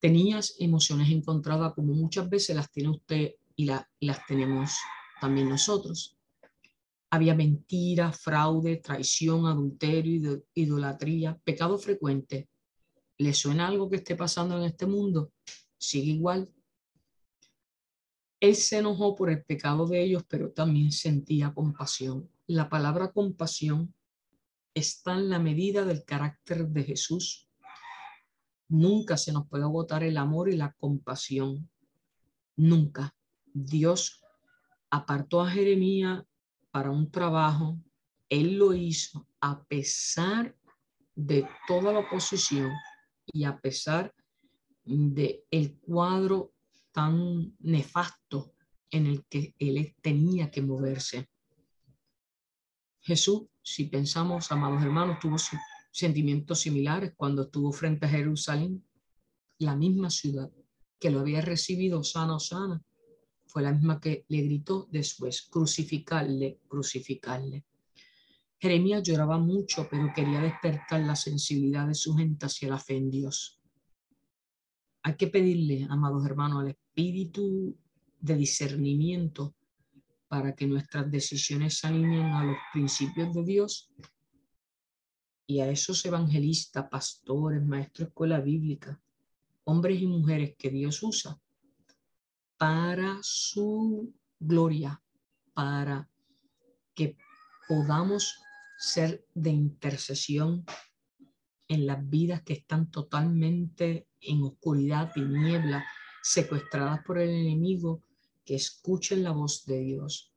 Tenías 0.00 0.56
emociones 0.58 1.08
encontradas 1.10 1.74
como 1.74 1.94
muchas 1.94 2.28
veces 2.28 2.56
las 2.56 2.70
tiene 2.70 2.90
usted 2.90 3.34
y, 3.54 3.66
las 3.66 4.26
tenemos 4.26 4.78
también 5.20 5.48
nosotros. 5.48 6.16
Había 7.10 7.36
mentira, 7.36 8.10
fraude, 8.10 8.78
traición, 8.78 9.46
adulterio, 9.46 10.42
idolatría, 10.54 11.38
pecado 11.44 11.78
frecuente. 11.78 12.48
¿Le 13.18 13.34
suena 13.34 13.66
algo 13.66 13.90
que 13.90 13.96
esté 13.96 14.14
pasando 14.14 14.56
en 14.56 14.64
este 14.64 14.86
mundo? 14.86 15.32
Sigue 15.76 16.12
igual. 16.12 16.48
Él 18.38 18.54
se 18.54 18.78
enojó 18.78 19.16
por 19.16 19.28
el 19.28 19.44
pecado 19.44 19.88
de 19.88 20.00
ellos, 20.04 20.24
pero 20.28 20.52
también 20.52 20.92
sentía 20.92 21.52
compasión. 21.52 22.30
La 22.46 22.68
palabra 22.68 23.10
compasión 23.10 23.92
está 24.72 25.14
en 25.14 25.30
la 25.30 25.40
medida 25.40 25.84
del 25.84 26.04
carácter 26.04 26.68
de 26.68 26.84
Jesús. 26.84 27.48
Nunca 28.68 29.16
se 29.16 29.32
nos 29.32 29.48
puede 29.48 29.64
agotar 29.64 30.04
el 30.04 30.16
amor 30.16 30.48
y 30.48 30.56
la 30.56 30.72
compasión. 30.74 31.68
Nunca. 32.54 33.16
Dios 33.52 34.22
apartó 34.90 35.40
a 35.40 35.50
Jeremías 35.50 36.22
para 36.70 36.92
un 36.92 37.10
trabajo. 37.10 37.80
Él 38.28 38.58
lo 38.58 38.74
hizo 38.74 39.26
a 39.40 39.64
pesar 39.64 40.56
de 41.16 41.48
toda 41.66 41.92
la 41.92 41.98
oposición 41.98 42.70
y 43.32 43.44
a 43.44 43.58
pesar 43.58 44.14
de 44.84 45.44
el 45.50 45.78
cuadro 45.78 46.52
tan 46.92 47.54
nefasto 47.60 48.54
en 48.90 49.06
el 49.06 49.24
que 49.26 49.54
él 49.58 49.94
tenía 50.00 50.50
que 50.50 50.62
moverse. 50.62 51.28
Jesús, 53.00 53.42
si 53.62 53.84
pensamos, 53.84 54.50
amados 54.50 54.82
hermanos, 54.82 55.18
tuvo 55.20 55.36
sentimientos 55.90 56.60
similares 56.60 57.12
cuando 57.16 57.42
estuvo 57.42 57.72
frente 57.72 58.06
a 58.06 58.08
Jerusalén, 58.08 58.84
la 59.58 59.76
misma 59.76 60.10
ciudad 60.10 60.50
que 60.98 61.10
lo 61.10 61.20
había 61.20 61.40
recibido 61.40 62.02
sana 62.02 62.36
o 62.36 62.40
sana, 62.40 62.82
fue 63.46 63.62
la 63.62 63.72
misma 63.72 64.00
que 64.00 64.24
le 64.28 64.42
gritó 64.42 64.88
después, 64.90 65.42
crucificarle, 65.42 66.60
crucificarle. 66.68 67.64
Jeremías 68.60 69.02
lloraba 69.04 69.38
mucho, 69.38 69.86
pero 69.88 70.12
quería 70.14 70.40
despertar 70.40 71.00
la 71.00 71.14
sensibilidad 71.14 71.86
de 71.86 71.94
su 71.94 72.14
gente 72.16 72.46
hacia 72.46 72.68
la 72.68 72.78
fe 72.78 72.96
en 72.96 73.10
Dios. 73.10 73.60
Hay 75.02 75.16
que 75.16 75.28
pedirle, 75.28 75.86
amados 75.88 76.26
hermanos, 76.26 76.62
al 76.62 76.70
espíritu 76.70 77.76
de 78.18 78.34
discernimiento 78.34 79.54
para 80.26 80.54
que 80.54 80.66
nuestras 80.66 81.10
decisiones 81.10 81.78
se 81.78 81.86
alineen 81.86 82.32
a 82.32 82.44
los 82.44 82.56
principios 82.72 83.32
de 83.32 83.44
Dios 83.44 83.90
y 85.46 85.60
a 85.60 85.70
esos 85.70 86.04
evangelistas, 86.04 86.88
pastores, 86.90 87.64
maestros 87.64 88.06
de 88.06 88.10
escuela 88.10 88.40
bíblica, 88.40 89.00
hombres 89.64 90.02
y 90.02 90.06
mujeres 90.06 90.56
que 90.58 90.70
Dios 90.70 91.02
usa 91.02 91.40
para 92.58 93.18
su 93.22 94.12
gloria, 94.38 95.00
para 95.54 96.10
que 96.92 97.16
podamos 97.68 98.40
ser 98.78 99.26
de 99.34 99.50
intercesión 99.50 100.64
en 101.66 101.86
las 101.86 102.08
vidas 102.08 102.42
que 102.42 102.54
están 102.54 102.90
totalmente 102.90 104.08
en 104.20 104.42
oscuridad, 104.44 105.12
y 105.16 105.20
niebla, 105.20 105.84
secuestradas 106.22 107.02
por 107.04 107.18
el 107.18 107.28
enemigo, 107.28 108.02
que 108.44 108.54
escuchen 108.54 109.24
la 109.24 109.32
voz 109.32 109.66
de 109.66 109.80
Dios. 109.80 110.32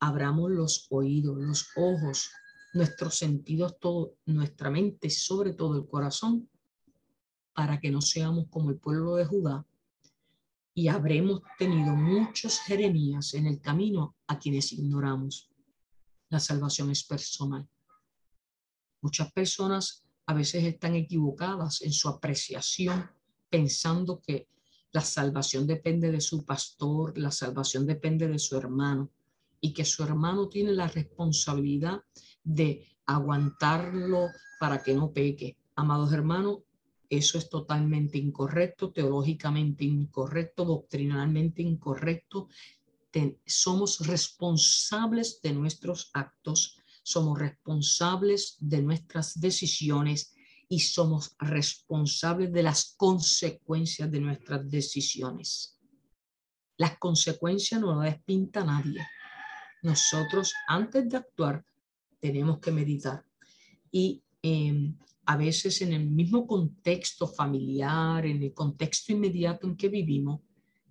Abramos 0.00 0.50
los 0.50 0.86
oídos, 0.90 1.36
los 1.38 1.68
ojos, 1.76 2.30
nuestros 2.72 3.16
sentidos, 3.16 3.78
todo, 3.78 4.14
nuestra 4.24 4.70
mente, 4.70 5.10
sobre 5.10 5.52
todo 5.52 5.76
el 5.76 5.86
corazón, 5.86 6.48
para 7.52 7.78
que 7.78 7.90
no 7.90 8.00
seamos 8.00 8.46
como 8.48 8.70
el 8.70 8.78
pueblo 8.78 9.14
de 9.16 9.26
Judá 9.26 9.66
y 10.74 10.88
habremos 10.88 11.42
tenido 11.58 11.94
muchos 11.94 12.60
Jeremías 12.60 13.34
en 13.34 13.46
el 13.46 13.60
camino 13.60 14.16
a 14.26 14.38
quienes 14.38 14.72
ignoramos. 14.72 15.49
La 16.30 16.40
salvación 16.40 16.90
es 16.90 17.04
personal. 17.04 17.68
Muchas 19.02 19.32
personas 19.32 20.04
a 20.26 20.34
veces 20.34 20.64
están 20.64 20.94
equivocadas 20.94 21.82
en 21.82 21.92
su 21.92 22.08
apreciación 22.08 23.10
pensando 23.48 24.20
que 24.20 24.48
la 24.92 25.00
salvación 25.00 25.66
depende 25.66 26.10
de 26.10 26.20
su 26.20 26.44
pastor, 26.44 27.16
la 27.18 27.30
salvación 27.30 27.86
depende 27.86 28.28
de 28.28 28.38
su 28.38 28.56
hermano 28.56 29.10
y 29.60 29.72
que 29.72 29.84
su 29.84 30.02
hermano 30.02 30.48
tiene 30.48 30.72
la 30.72 30.88
responsabilidad 30.88 32.02
de 32.42 32.86
aguantarlo 33.06 34.28
para 34.58 34.82
que 34.82 34.94
no 34.94 35.12
peque. 35.12 35.56
Amados 35.74 36.12
hermanos, 36.12 36.58
eso 37.08 37.38
es 37.38 37.48
totalmente 37.48 38.18
incorrecto, 38.18 38.92
teológicamente 38.92 39.84
incorrecto, 39.84 40.64
doctrinalmente 40.64 41.62
incorrecto. 41.62 42.48
Somos 43.46 44.06
responsables 44.06 45.40
de 45.42 45.52
nuestros 45.52 46.10
actos, 46.12 46.78
somos 47.02 47.38
responsables 47.38 48.56
de 48.60 48.82
nuestras 48.82 49.40
decisiones 49.40 50.34
y 50.68 50.80
somos 50.80 51.34
responsables 51.38 52.52
de 52.52 52.62
las 52.62 52.94
consecuencias 52.96 54.10
de 54.10 54.20
nuestras 54.20 54.70
decisiones. 54.70 55.76
Las 56.76 56.98
consecuencias 56.98 57.80
no 57.80 57.94
las 57.96 58.14
despinta 58.14 58.64
nadie. 58.64 59.04
Nosotros, 59.82 60.52
antes 60.68 61.08
de 61.08 61.16
actuar, 61.16 61.64
tenemos 62.20 62.60
que 62.60 62.70
meditar. 62.70 63.24
Y 63.90 64.22
em, 64.42 64.96
a 65.26 65.36
veces 65.36 65.82
en 65.82 65.92
el 65.92 66.08
mismo 66.08 66.46
contexto 66.46 67.26
familiar, 67.26 68.24
en 68.24 68.42
el 68.42 68.54
contexto 68.54 69.12
inmediato 69.12 69.66
en 69.66 69.76
que 69.76 69.88
vivimos, 69.88 70.40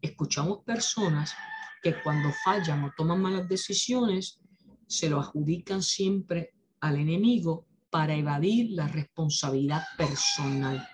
escuchamos 0.02 0.64
personas 0.64 1.34
que 1.82 2.02
cuando 2.04 2.32
fallan 2.44 2.84
o 2.84 2.92
toman 2.96 3.22
malas 3.22 3.48
decisiones, 3.48 4.40
se 4.88 5.10
lo 5.10 5.20
adjudican 5.20 5.82
siempre 5.84 6.52
al 6.80 6.98
enemigo 6.98 7.66
para 7.90 8.16
evadir 8.16 8.72
la 8.72 8.88
responsabilidad 8.88 9.84
personal. 9.98 10.88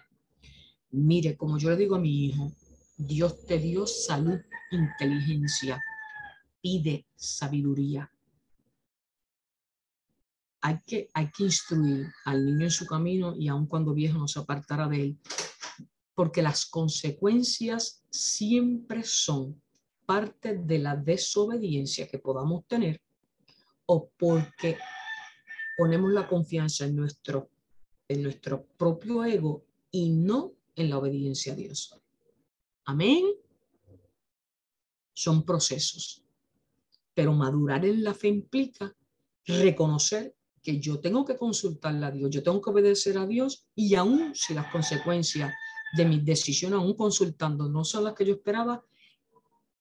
Mire, 0.91 1.35
como 1.35 1.57
yo 1.57 1.69
le 1.69 1.77
digo 1.77 1.95
a 1.95 1.99
mi 1.99 2.25
hijo, 2.25 2.51
Dios 2.97 3.45
te 3.45 3.59
dio 3.59 3.85
salud, 3.85 4.39
inteligencia, 4.71 5.81
pide 6.61 7.05
sabiduría 7.15 8.09
hay 10.65 10.79
que, 10.83 11.09
hay 11.13 11.29
que 11.29 11.43
instruir 11.43 12.11
al 12.25 12.43
niño 12.43 12.65
en 12.65 12.71
su 12.71 12.87
camino 12.87 13.35
y 13.37 13.47
aun 13.49 13.67
cuando 13.67 13.93
viejo 13.93 14.17
no 14.17 14.27
se 14.27 14.39
apartará 14.39 14.87
de 14.87 14.99
él, 14.99 15.19
porque 16.15 16.41
las 16.41 16.65
consecuencias 16.65 18.03
siempre 18.09 19.03
son 19.03 19.61
parte 20.05 20.57
de 20.57 20.79
la 20.79 20.95
desobediencia 20.95 22.07
que 22.07 22.19
podamos 22.19 22.65
tener 22.67 23.01
o 23.87 24.09
porque 24.17 24.77
ponemos 25.77 26.11
la 26.11 26.27
confianza 26.27 26.85
en 26.85 26.95
nuestro, 26.95 27.49
en 28.07 28.23
nuestro 28.23 28.65
propio 28.77 29.23
ego 29.23 29.65
y 29.91 30.09
no 30.09 30.53
en 30.75 30.89
la 30.89 30.97
obediencia 30.97 31.53
a 31.53 31.55
Dios. 31.55 31.99
Amén. 32.85 33.25
Son 35.13 35.45
procesos, 35.45 36.23
pero 37.13 37.33
madurar 37.33 37.85
en 37.85 38.03
la 38.03 38.13
fe 38.13 38.27
implica 38.27 38.93
reconocer 39.45 40.35
que 40.61 40.79
yo 40.79 40.99
tengo 40.99 41.23
que 41.23 41.37
consultarle 41.37 42.05
a 42.05 42.11
Dios, 42.11 42.31
yo 42.31 42.43
tengo 42.43 42.59
que 42.59 42.71
obedecer 42.71 43.17
a 43.17 43.27
Dios 43.27 43.67
y 43.75 43.95
aún 43.95 44.33
si 44.33 44.53
las 44.53 44.71
consecuencias 44.71 45.53
de 45.95 46.05
mis 46.05 46.25
decisiones, 46.25 46.79
aún 46.79 46.95
consultando, 46.95 47.69
no 47.69 47.85
son 47.85 48.03
las 48.03 48.13
que 48.15 48.25
yo 48.25 48.33
esperaba, 48.33 48.83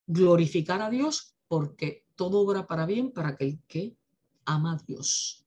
glorificar 0.07 0.83
a 0.83 0.91
Dios 0.91 1.35
porque 1.49 2.07
todo 2.15 2.41
obra 2.41 2.67
para 2.67 2.87
bien 2.87 3.13
para 3.13 3.31
aquel 3.31 3.61
que 3.67 3.97
ama 4.45 4.75
a 4.75 4.83
Dios. 4.87 5.45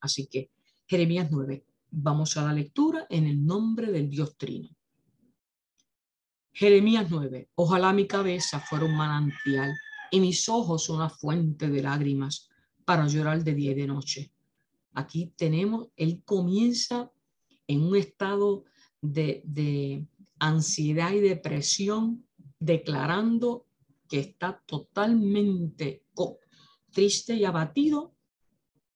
Así 0.00 0.26
que 0.26 0.50
Jeremías 0.86 1.28
9, 1.30 1.64
vamos 1.90 2.36
a 2.36 2.44
la 2.44 2.52
lectura 2.52 3.06
en 3.08 3.26
el 3.26 3.44
nombre 3.44 3.90
del 3.90 4.10
Dios 4.10 4.36
Trino. 4.36 4.68
Jeremías 6.52 7.06
9, 7.10 7.50
ojalá 7.56 7.92
mi 7.92 8.06
cabeza 8.06 8.60
fuera 8.60 8.84
un 8.84 8.96
manantial 8.96 9.72
y 10.10 10.20
mis 10.20 10.48
ojos 10.48 10.88
una 10.88 11.08
fuente 11.08 11.68
de 11.68 11.82
lágrimas 11.82 12.48
para 12.84 13.06
llorar 13.08 13.42
de 13.42 13.54
día 13.54 13.72
y 13.72 13.74
de 13.74 13.86
noche. 13.86 14.32
Aquí 14.92 15.32
tenemos, 15.36 15.88
él 15.96 16.22
comienza 16.24 17.10
en 17.66 17.82
un 17.82 17.96
estado 17.96 18.64
de, 19.00 19.42
de 19.44 20.06
ansiedad 20.38 21.12
y 21.12 21.20
depresión, 21.20 22.24
declarando 22.58 23.66
que 24.08 24.20
está 24.20 24.62
totalmente 24.66 26.04
triste 26.90 27.34
y 27.34 27.44
abatido 27.44 28.14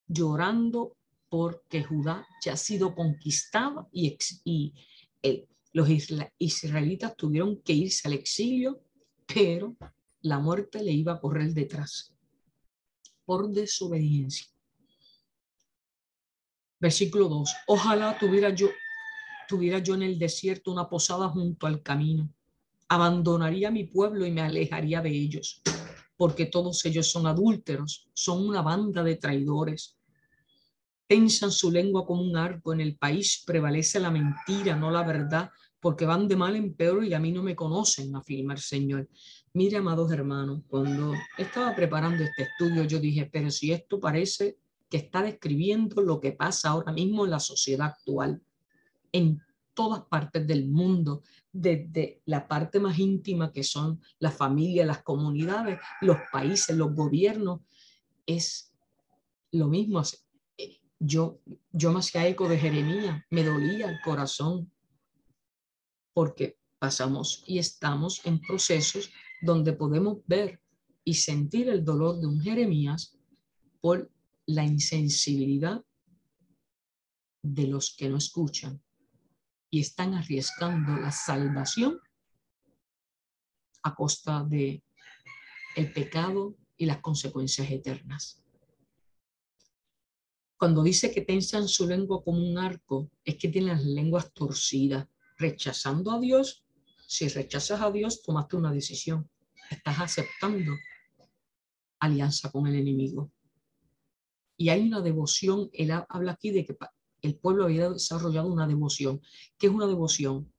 llorando 0.07 0.95
porque 1.29 1.83
Judá 1.83 2.25
ya 2.43 2.53
ha 2.53 2.57
sido 2.57 2.95
conquistada 2.95 3.87
y, 3.91 4.17
y 4.43 4.73
los 5.73 5.87
israelitas 6.37 7.15
tuvieron 7.15 7.61
que 7.61 7.73
irse 7.73 8.07
al 8.07 8.13
exilio, 8.15 8.81
pero 9.27 9.75
la 10.21 10.39
muerte 10.39 10.83
le 10.83 10.91
iba 10.91 11.13
a 11.13 11.19
correr 11.19 11.53
detrás 11.53 12.15
por 13.25 13.49
desobediencia. 13.49 14.47
Versículo 16.79 17.27
2. 17.27 17.55
Ojalá 17.67 18.17
tuviera 18.17 18.49
yo, 18.49 18.69
tuviera 19.47 19.79
yo 19.79 19.93
en 19.93 20.03
el 20.03 20.17
desierto 20.17 20.71
una 20.71 20.89
posada 20.89 21.29
junto 21.29 21.67
al 21.67 21.83
camino. 21.83 22.33
Abandonaría 22.89 23.71
mi 23.71 23.85
pueblo 23.85 24.25
y 24.25 24.31
me 24.31 24.41
alejaría 24.41 25.01
de 25.01 25.11
ellos, 25.11 25.61
porque 26.17 26.47
todos 26.47 26.83
ellos 26.85 27.09
son 27.09 27.27
adúlteros, 27.27 28.09
son 28.13 28.47
una 28.47 28.61
banda 28.61 29.03
de 29.03 29.15
traidores. 29.15 29.97
Tensan 31.07 31.51
su 31.51 31.71
lengua 31.71 32.05
como 32.05 32.21
un 32.21 32.35
arco. 32.35 32.73
En 32.73 32.81
el 32.81 32.97
país 32.97 33.43
prevalece 33.45 33.99
la 33.99 34.11
mentira, 34.11 34.75
no 34.75 34.91
la 34.91 35.03
verdad, 35.03 35.51
porque 35.79 36.05
van 36.05 36.27
de 36.27 36.35
mal 36.35 36.55
en 36.55 36.73
peor 36.73 37.05
y 37.05 37.13
a 37.13 37.19
mí 37.19 37.31
no 37.31 37.41
me 37.41 37.55
conocen, 37.55 38.15
afirma 38.15 38.53
el 38.53 38.59
Señor. 38.59 39.07
Mire, 39.53 39.77
amados 39.77 40.11
hermanos, 40.11 40.61
cuando 40.67 41.13
estaba 41.37 41.75
preparando 41.75 42.23
este 42.23 42.43
estudio, 42.43 42.83
yo 42.83 42.99
dije, 42.99 43.29
pero 43.31 43.49
si 43.49 43.71
esto 43.71 43.99
parece 43.99 44.57
que 44.89 44.97
está 44.97 45.21
describiendo 45.21 46.01
lo 46.01 46.19
que 46.19 46.31
pasa 46.31 46.69
ahora 46.69 46.91
mismo 46.91 47.25
en 47.25 47.31
la 47.31 47.39
sociedad 47.39 47.87
actual, 47.87 48.41
en 49.11 49.39
todas 49.73 50.01
partes 50.05 50.45
del 50.45 50.67
mundo, 50.67 51.23
desde 51.51 52.21
la 52.25 52.47
parte 52.47 52.79
más 52.79 52.99
íntima 52.99 53.51
que 53.51 53.63
son 53.63 54.01
las 54.19 54.35
familias, 54.35 54.85
las 54.85 55.03
comunidades, 55.03 55.79
los 56.01 56.17
países, 56.31 56.75
los 56.75 56.93
gobiernos, 56.93 57.61
es 58.25 58.71
lo 59.51 59.67
mismo. 59.67 60.01
Yo, 60.99 61.39
yo 61.71 61.91
me 61.91 61.99
hacía 61.99 62.27
eco 62.27 62.47
de 62.47 62.57
Jeremías, 62.57 63.23
me 63.29 63.43
dolía 63.43 63.89
el 63.89 63.99
corazón, 64.01 64.71
porque 66.13 66.59
pasamos 66.77 67.43
y 67.47 67.57
estamos 67.57 68.25
en 68.25 68.39
procesos 68.41 69.09
donde 69.41 69.73
podemos 69.73 70.17
ver 70.27 70.61
y 71.03 71.13
sentir 71.15 71.69
el 71.69 71.83
dolor 71.83 72.19
de 72.19 72.27
un 72.27 72.41
Jeremías 72.41 73.17
por 73.81 74.11
la 74.45 74.65
insensibilidad 74.65 75.83
de 77.41 77.67
los 77.67 77.95
que 77.95 78.09
no 78.09 78.17
escuchan 78.17 78.81
y 79.69 79.81
están 79.81 80.13
arriesgando 80.13 80.95
la 80.95 81.11
salvación 81.11 81.99
a 83.83 83.95
costa 83.95 84.43
de 84.43 84.83
el 85.75 85.93
pecado 85.93 86.55
y 86.77 86.85
las 86.85 86.99
consecuencias 86.99 87.69
eternas. 87.69 88.41
Cuando 90.57 90.83
dice 90.83 91.11
que 91.13 91.21
tensan 91.21 91.67
su 91.67 91.87
lengua 91.87 92.21
como 92.23 92.39
un 92.39 92.57
arco, 92.57 93.09
es 93.23 93.37
que 93.37 93.47
tienen 93.47 93.69
las 93.69 93.83
lenguas 93.85 94.33
torcidas, 94.33 95.07
rechazando 95.37 96.11
a 96.11 96.19
Dios. 96.19 96.65
Si 97.07 97.29
rechazas 97.29 97.79
a 97.81 97.91
Dios, 97.91 98.21
tomaste 98.21 98.57
una 98.57 98.73
decisión. 98.73 99.29
Estás 99.69 99.99
aceptando 99.99 100.73
alianza 101.99 102.51
con 102.51 102.67
el 102.67 102.75
enemigo. 102.75 103.31
Y 104.57 104.69
hay 104.69 104.81
una 104.81 105.01
devoción, 105.01 105.69
él 105.71 105.91
habla 105.91 106.33
aquí 106.33 106.51
de 106.51 106.65
que 106.65 106.75
el 107.21 107.35
pueblo 107.35 107.65
había 107.65 107.89
desarrollado 107.89 108.51
una 108.51 108.67
devoción. 108.67 109.21
¿Qué 109.57 109.67
es 109.67 109.73
una 109.73 109.87
devoción? 109.87 110.51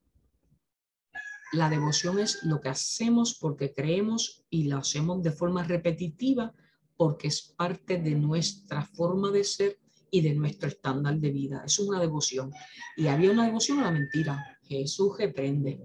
La 1.52 1.68
devoción 1.68 2.18
es 2.18 2.42
lo 2.44 2.60
que 2.60 2.68
hacemos 2.68 3.34
porque 3.40 3.72
creemos 3.72 4.44
y 4.50 4.68
lo 4.68 4.78
hacemos 4.78 5.22
de 5.22 5.32
forma 5.32 5.64
repetitiva 5.64 6.54
porque 6.96 7.28
es 7.28 7.54
parte 7.56 7.98
de 8.00 8.14
nuestra 8.14 8.84
forma 8.84 9.30
de 9.30 9.42
ser 9.42 9.78
y 10.10 10.20
de 10.20 10.34
nuestro 10.34 10.68
estándar 10.68 11.18
de 11.18 11.30
vida. 11.30 11.62
Es 11.64 11.78
una 11.78 12.00
devoción. 12.00 12.52
Y 12.96 13.06
había 13.06 13.30
una 13.30 13.46
devoción 13.46 13.78
a 13.80 13.84
la 13.84 13.90
mentira. 13.90 14.58
Jesús 14.62 15.16
reprende. 15.18 15.80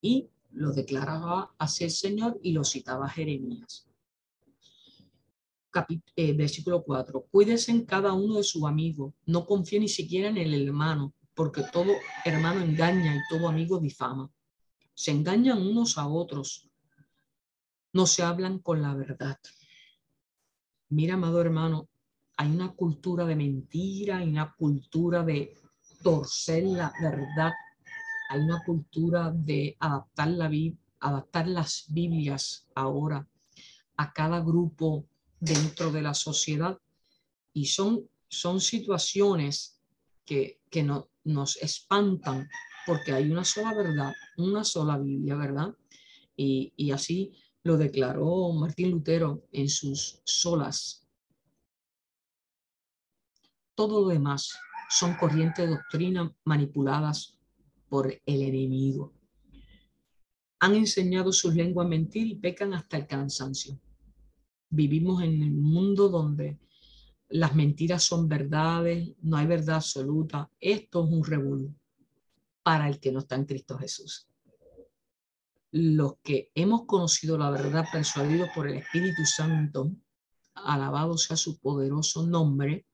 Y 0.00 0.28
lo 0.50 0.72
declaraba 0.72 1.54
hacia 1.58 1.86
el 1.86 1.92
Señor 1.92 2.38
y 2.42 2.52
lo 2.52 2.64
citaba 2.64 3.08
Jeremías. 3.08 3.88
Eh, 6.16 6.34
versículo 6.34 6.82
4. 6.82 7.26
Cuídense 7.30 7.70
en 7.70 7.86
cada 7.86 8.12
uno 8.12 8.36
de 8.36 8.42
sus 8.42 8.64
amigos. 8.64 9.14
No 9.26 9.46
confíe 9.46 9.80
ni 9.80 9.88
siquiera 9.88 10.28
en 10.28 10.36
el 10.36 10.66
hermano, 10.66 11.14
porque 11.34 11.62
todo 11.72 11.92
hermano 12.24 12.60
engaña 12.60 13.16
y 13.16 13.20
todo 13.30 13.48
amigo 13.48 13.78
difama. 13.78 14.30
Se 14.94 15.10
engañan 15.10 15.66
unos 15.66 15.96
a 15.96 16.06
otros. 16.06 16.68
No 17.94 18.06
se 18.06 18.22
hablan 18.22 18.58
con 18.58 18.82
la 18.82 18.94
verdad. 18.94 19.38
Mira, 20.90 21.14
amado 21.14 21.40
hermano, 21.40 21.88
hay 22.36 22.50
una 22.50 22.72
cultura 22.72 23.24
de 23.24 23.36
mentira, 23.36 24.18
hay 24.18 24.28
una 24.28 24.54
cultura 24.54 25.22
de 25.22 25.54
torcer 26.02 26.64
la 26.64 26.92
verdad, 27.00 27.52
hay 28.28 28.40
una 28.40 28.62
cultura 28.64 29.30
de 29.30 29.76
adaptar, 29.78 30.28
la, 30.28 30.50
adaptar 31.00 31.48
las 31.48 31.84
Biblias 31.88 32.66
ahora 32.74 33.26
a 33.96 34.12
cada 34.12 34.40
grupo 34.40 35.06
dentro 35.42 35.90
de 35.90 36.02
la 36.02 36.14
sociedad 36.14 36.78
y 37.52 37.66
son, 37.66 38.08
son 38.28 38.60
situaciones 38.60 39.80
que, 40.24 40.60
que 40.70 40.84
no, 40.84 41.10
nos 41.24 41.56
espantan 41.56 42.48
porque 42.86 43.12
hay 43.12 43.28
una 43.28 43.44
sola 43.44 43.74
verdad, 43.74 44.12
una 44.36 44.62
sola 44.62 44.98
Biblia, 44.98 45.34
¿verdad? 45.34 45.74
Y, 46.36 46.72
y 46.76 46.92
así 46.92 47.32
lo 47.64 47.76
declaró 47.76 48.52
Martín 48.52 48.92
Lutero 48.92 49.42
en 49.50 49.68
sus 49.68 50.20
solas. 50.24 51.08
Todo 53.74 54.02
lo 54.02 54.08
demás 54.08 54.56
son 54.90 55.14
corrientes 55.16 55.68
de 55.68 55.74
doctrina 55.74 56.32
manipuladas 56.44 57.36
por 57.88 58.06
el 58.12 58.42
enemigo. 58.42 59.12
Han 60.60 60.76
enseñado 60.76 61.32
sus 61.32 61.52
lenguas 61.56 61.86
a 61.86 61.90
mentir 61.90 62.28
y 62.28 62.36
pecan 62.36 62.74
hasta 62.74 62.96
el 62.96 63.08
cansancio 63.08 63.80
vivimos 64.72 65.22
en 65.22 65.42
un 65.42 65.62
mundo 65.62 66.08
donde 66.08 66.58
las 67.28 67.54
mentiras 67.54 68.02
son 68.02 68.28
verdades, 68.28 69.12
no 69.22 69.36
hay 69.36 69.46
verdad 69.46 69.76
absoluta. 69.76 70.50
Esto 70.58 71.04
es 71.04 71.10
un 71.10 71.24
revuelo 71.24 71.74
para 72.62 72.88
el 72.88 72.98
que 72.98 73.12
no 73.12 73.20
está 73.20 73.36
en 73.36 73.44
Cristo 73.44 73.78
Jesús. 73.78 74.28
Los 75.72 76.14
que 76.22 76.50
hemos 76.54 76.84
conocido 76.86 77.38
la 77.38 77.50
verdad 77.50 77.86
persuadidos 77.90 78.48
por 78.54 78.68
el 78.68 78.78
Espíritu 78.78 79.24
Santo, 79.24 79.92
alabado 80.54 81.16
sea 81.16 81.36
su 81.36 81.58
poderoso 81.58 82.26
nombre, 82.26 82.86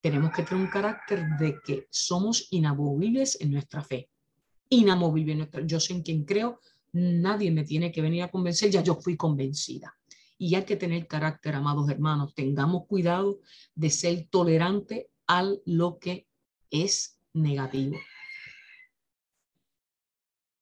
tenemos 0.00 0.32
que 0.32 0.42
tener 0.42 0.64
un 0.64 0.70
carácter 0.70 1.24
de 1.38 1.58
que 1.64 1.86
somos 1.90 2.48
inamovibles 2.50 3.40
en 3.40 3.52
nuestra 3.52 3.82
fe. 3.82 4.10
Inamovible 4.68 5.32
en 5.32 5.38
nuestra. 5.38 5.66
Yo 5.66 5.80
sé 5.80 5.92
en 5.92 6.02
quien 6.02 6.24
creo, 6.24 6.60
nadie 6.92 7.50
me 7.50 7.64
tiene 7.64 7.92
que 7.92 8.02
venir 8.02 8.22
a 8.22 8.30
convencer, 8.30 8.70
ya 8.70 8.82
yo 8.82 8.96
fui 8.96 9.16
convencida. 9.16 9.94
Y 10.42 10.56
hay 10.56 10.64
que 10.64 10.74
tener 10.74 11.06
carácter, 11.06 11.54
amados 11.54 11.88
hermanos. 11.88 12.34
Tengamos 12.34 12.88
cuidado 12.88 13.38
de 13.76 13.90
ser 13.90 14.26
tolerante 14.28 15.08
a 15.28 15.48
lo 15.66 16.00
que 16.00 16.26
es 16.68 17.20
negativo. 17.32 17.96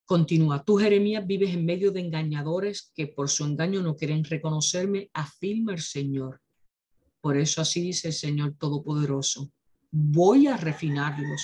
Continúa, 0.05 0.63
tú 0.63 0.77
Jeremías 0.77 1.27
vives 1.27 1.55
en 1.55 1.65
medio 1.65 1.93
de 1.93 2.01
engañadores 2.01 2.93
que 2.95 3.07
por 3.07 3.31
su 3.31 3.47
engaño 3.47 3.81
no 3.81 3.97
quieren 3.97 4.23
reconocerme, 4.23 5.09
afirma 5.15 5.73
el 5.73 5.81
Señor. 5.81 6.43
Por 7.23 7.39
eso 7.39 7.63
así 7.63 7.81
dice 7.81 8.09
el 8.09 8.15
Señor 8.15 8.57
Todopoderoso. 8.59 9.51
Voy 9.91 10.47
a 10.47 10.59
refinarlos, 10.59 11.43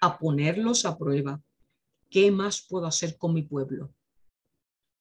a 0.00 0.18
ponerlos 0.18 0.84
a 0.84 0.98
prueba. 0.98 1.40
¿Qué 2.10 2.32
más 2.32 2.60
puedo 2.68 2.86
hacer 2.86 3.16
con 3.16 3.34
mi 3.34 3.42
pueblo? 3.42 3.94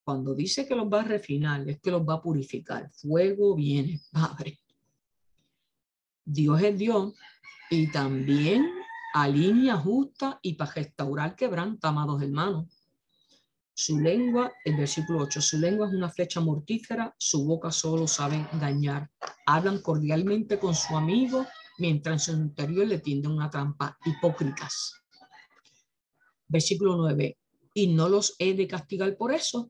Cuando 0.08 0.34
dice 0.34 0.66
que 0.66 0.74
los 0.74 0.88
va 0.88 1.02
a 1.02 1.04
refinar, 1.04 1.68
es 1.68 1.82
que 1.82 1.92
los 1.92 2.02
va 2.02 2.14
a 2.14 2.22
purificar. 2.22 2.90
Fuego 2.94 3.54
viene, 3.54 4.00
Padre. 4.10 4.58
Dios 6.24 6.62
es 6.62 6.78
Dios 6.78 7.14
y 7.70 7.92
también 7.92 8.72
alinea 9.14 9.76
justa 9.76 10.40
y 10.42 10.54
para 10.54 10.72
restaurar 10.72 11.36
quebranta, 11.36 11.90
amados 11.90 12.22
hermanos. 12.22 12.68
Su 13.74 14.00
lengua, 14.00 14.54
el 14.64 14.78
versículo 14.78 15.24
8, 15.24 15.42
su 15.42 15.58
lengua 15.58 15.90
es 15.90 15.94
una 15.94 16.10
flecha 16.10 16.40
mortífera, 16.40 17.14
su 17.20 17.44
boca 17.44 17.70
solo 17.70 18.08
sabe 18.08 18.48
engañar. 18.54 19.12
Hablan 19.46 19.82
cordialmente 19.82 20.58
con 20.58 20.74
su 20.74 20.96
amigo, 20.96 21.46
mientras 21.80 22.30
en 22.30 22.36
su 22.36 22.42
interior 22.42 22.88
le 22.88 23.00
tienden 23.00 23.32
una 23.32 23.50
trampa. 23.50 23.98
Hipócritas. 24.06 25.04
Versículo 26.48 26.96
9, 26.96 27.38
y 27.74 27.88
no 27.88 28.08
los 28.08 28.38
he 28.40 28.54
de 28.54 28.70
castigar 28.70 29.18
por 29.18 29.34
eso, 29.34 29.70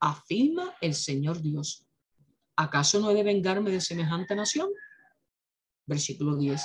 afirma 0.00 0.74
el 0.80 0.94
Señor 0.94 1.40
Dios. 1.40 1.86
¿Acaso 2.56 3.00
no 3.00 3.10
he 3.10 3.14
de 3.14 3.22
vengarme 3.22 3.70
de 3.70 3.80
semejante 3.80 4.34
nación? 4.34 4.70
Versículo 5.86 6.36
10. 6.36 6.62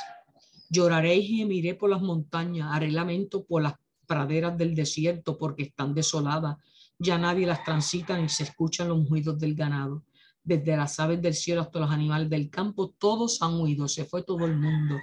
Lloraré 0.70 1.16
y 1.16 1.38
gemiré 1.38 1.76
por 1.76 1.90
las 1.90 2.02
montañas, 2.02 2.70
haré 2.72 2.92
lamento 2.92 3.46
por 3.46 3.62
las 3.62 3.76
praderas 4.08 4.58
del 4.58 4.74
desierto 4.74 5.38
porque 5.38 5.64
están 5.64 5.94
desoladas. 5.94 6.58
Ya 6.98 7.18
nadie 7.18 7.46
las 7.46 7.64
transita 7.64 8.18
ni 8.18 8.30
se 8.30 8.44
escuchan 8.44 8.90
los 8.90 9.08
ruidos 9.10 9.38
del 9.40 9.56
ganado. 9.56 10.04
desde 10.48 10.78
las 10.78 11.00
aves 11.00 11.20
del 11.24 11.34
cielo 11.34 11.62
hasta 11.62 11.80
los 11.80 11.90
animales 11.90 12.30
del 12.30 12.52
campo, 12.52 12.94
todos 13.00 13.42
han 13.42 13.60
huido, 13.60 13.88
se 13.88 14.06
fue 14.06 14.22
todo 14.22 14.46
el 14.46 14.56
mundo. 14.56 14.96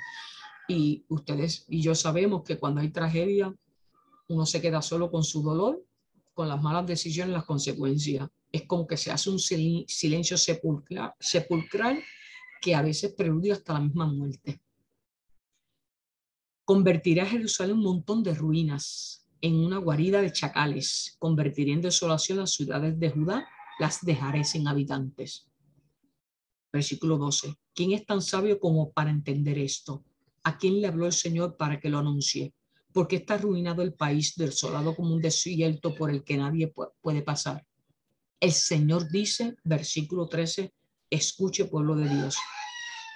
Y 0.68 1.04
ustedes 1.08 1.66
y 1.68 1.82
yo 1.82 1.96
sabemos 1.96 2.44
que 2.44 2.58
cuando 2.58 2.80
hay 2.80 2.90
tragedia, 2.90 3.52
uno 4.28 4.46
se 4.46 4.60
queda 4.60 4.80
solo 4.80 5.10
con 5.10 5.24
su 5.24 5.42
dolor, 5.42 5.84
con 6.32 6.48
las 6.48 6.60
malas 6.62 6.86
decisiones, 6.86 7.32
las 7.32 7.44
consecuencias. 7.44 8.28
Es 8.50 8.66
como 8.66 8.86
que 8.86 8.96
se 8.96 9.10
hace 9.10 9.30
un 9.30 9.38
silencio 9.38 10.36
sepulcral, 10.36 11.12
sepulcral 11.18 12.02
que 12.60 12.74
a 12.74 12.82
veces 12.82 13.12
preludia 13.14 13.54
hasta 13.54 13.74
la 13.74 13.80
misma 13.80 14.06
muerte. 14.06 14.60
Convertirá 16.64 17.24
a 17.24 17.26
Jerusalén 17.26 17.76
un 17.76 17.82
montón 17.82 18.22
de 18.22 18.34
ruinas 18.34 19.26
en 19.40 19.56
una 19.56 19.78
guarida 19.78 20.22
de 20.22 20.32
chacales. 20.32 21.16
Convertiré 21.18 21.72
en 21.72 21.82
desolación 21.82 22.38
las 22.38 22.52
ciudades 22.52 22.98
de 22.98 23.10
Judá, 23.10 23.48
las 23.78 24.00
dejaré 24.02 24.44
sin 24.44 24.68
habitantes. 24.68 25.48
Versículo 26.72 27.18
12. 27.18 27.56
¿Quién 27.74 27.92
es 27.92 28.06
tan 28.06 28.22
sabio 28.22 28.60
como 28.60 28.92
para 28.92 29.10
entender 29.10 29.58
esto? 29.58 30.04
¿A 30.44 30.56
quién 30.56 30.80
le 30.80 30.86
habló 30.86 31.06
el 31.06 31.12
Señor 31.12 31.56
para 31.56 31.80
que 31.80 31.88
lo 31.88 31.98
anuncie? 31.98 32.54
Porque 32.92 33.16
está 33.16 33.34
arruinado 33.34 33.82
el 33.82 33.94
país, 33.94 34.34
desolado 34.36 34.94
como 34.94 35.14
un 35.14 35.20
desierto 35.20 35.94
por 35.94 36.10
el 36.10 36.24
que 36.24 36.36
nadie 36.36 36.72
puede 37.00 37.22
pasar. 37.22 37.64
El 38.40 38.52
Señor 38.52 39.08
dice, 39.10 39.56
versículo 39.64 40.26
13, 40.26 40.72
escuche 41.10 41.66
pueblo 41.66 41.94
de 41.94 42.08
Dios. 42.08 42.36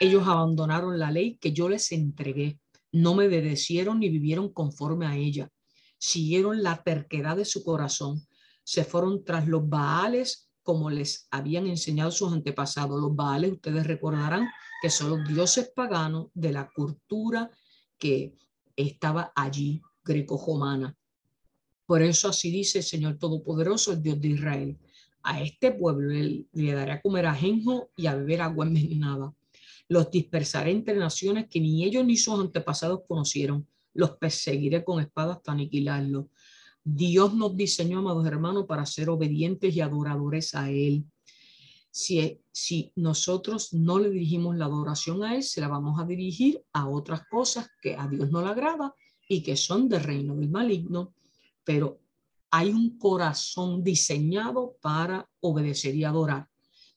Ellos 0.00 0.26
abandonaron 0.26 0.98
la 0.98 1.10
ley 1.10 1.36
que 1.38 1.52
yo 1.52 1.68
les 1.68 1.90
entregué 1.92 2.58
no 2.96 3.14
me 3.14 3.26
obedecieron 3.26 4.00
ni 4.00 4.08
vivieron 4.08 4.52
conforme 4.52 5.06
a 5.06 5.16
ella. 5.16 5.50
Siguieron 5.98 6.62
la 6.62 6.82
terquedad 6.82 7.36
de 7.36 7.44
su 7.44 7.62
corazón. 7.62 8.26
Se 8.64 8.84
fueron 8.84 9.22
tras 9.22 9.46
los 9.46 9.68
baales 9.68 10.48
como 10.62 10.90
les 10.90 11.28
habían 11.30 11.66
enseñado 11.66 12.10
sus 12.10 12.32
antepasados. 12.32 12.98
Los 12.98 13.14
baales, 13.14 13.52
ustedes 13.52 13.86
recordarán 13.86 14.48
que 14.80 14.88
son 14.88 15.10
los 15.10 15.28
dioses 15.28 15.70
paganos 15.74 16.28
de 16.32 16.52
la 16.52 16.70
cultura 16.74 17.50
que 17.98 18.34
estaba 18.76 19.32
allí, 19.34 19.80
greco-romana. 20.04 20.96
Por 21.86 22.02
eso 22.02 22.28
así 22.28 22.50
dice 22.50 22.78
el 22.78 22.84
Señor 22.84 23.18
Todopoderoso, 23.18 23.92
el 23.92 24.02
Dios 24.02 24.20
de 24.20 24.28
Israel. 24.28 24.78
A 25.22 25.42
este 25.42 25.72
pueblo 25.72 26.10
le, 26.10 26.72
daré 26.72 26.92
a 26.92 27.00
comer 27.00 27.26
ajenjo 27.26 27.90
y 27.96 28.06
a 28.06 28.14
beber 28.14 28.42
agua 28.42 28.66
envenenada 28.66 29.32
los 29.88 30.10
dispersaré 30.10 30.72
entre 30.72 30.96
naciones 30.96 31.46
que 31.48 31.60
ni 31.60 31.84
ellos 31.84 32.04
ni 32.04 32.16
sus 32.16 32.38
antepasados 32.40 33.00
conocieron. 33.06 33.66
Los 33.94 34.12
perseguiré 34.16 34.84
con 34.84 35.00
espadas 35.00 35.38
hasta 35.38 35.52
aniquilarlos. 35.52 36.26
Dios 36.82 37.34
nos 37.34 37.56
diseñó, 37.56 37.98
amados 37.98 38.26
hermanos, 38.26 38.66
para 38.66 38.86
ser 38.86 39.08
obedientes 39.08 39.74
y 39.74 39.80
adoradores 39.80 40.54
a 40.54 40.70
Él. 40.70 41.04
Si, 41.96 42.92
nosotros 42.96 43.72
no 43.72 43.98
le 43.98 44.10
dirigimos 44.10 44.54
la 44.54 44.66
adoración 44.66 45.24
a 45.24 45.34
Él, 45.34 45.42
se 45.42 45.62
la 45.62 45.68
vamos 45.68 45.98
a 45.98 46.04
dirigir 46.04 46.62
a 46.74 46.90
otras 46.90 47.22
cosas 47.26 47.70
que 47.80 47.96
a 47.96 48.06
Dios 48.06 48.30
no 48.30 48.42
le 48.42 48.48
agrada 48.48 48.94
y 49.26 49.42
que 49.42 49.56
son 49.56 49.88
del 49.88 50.02
reino 50.02 50.36
del 50.36 50.50
maligno. 50.50 51.14
Pero 51.64 51.98
hay 52.50 52.68
un 52.68 52.98
corazón 52.98 53.82
diseñado 53.82 54.76
para 54.82 55.26
obedecer 55.40 55.94
y 55.94 56.04
adorar. 56.04 56.50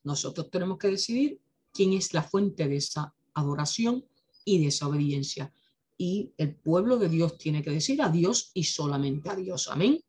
Nosotros 0.04 0.52
tenemos 0.52 0.78
que 0.78 0.90
decidir 0.90 1.40
quién 1.72 1.94
es 1.94 2.14
la 2.14 2.24
fuente 2.24 2.68
de 2.68 2.76
esa 2.76 3.16
adoración 3.34 4.04
y 4.44 4.60
de 4.60 4.68
esa 4.68 4.90
obediencia. 4.90 5.54
Y 5.98 6.34
el 6.36 6.56
pueblo 6.56 6.98
de 6.98 7.08
Dios 7.08 7.38
tiene 7.38 7.64
que 7.64 7.72
decir 7.72 8.02
a 8.02 8.10
Dios 8.10 8.52
y 8.54 8.66
solamente 8.66 9.30
a 9.30 9.36
Dios. 9.38 9.70
Amén. 9.70 10.04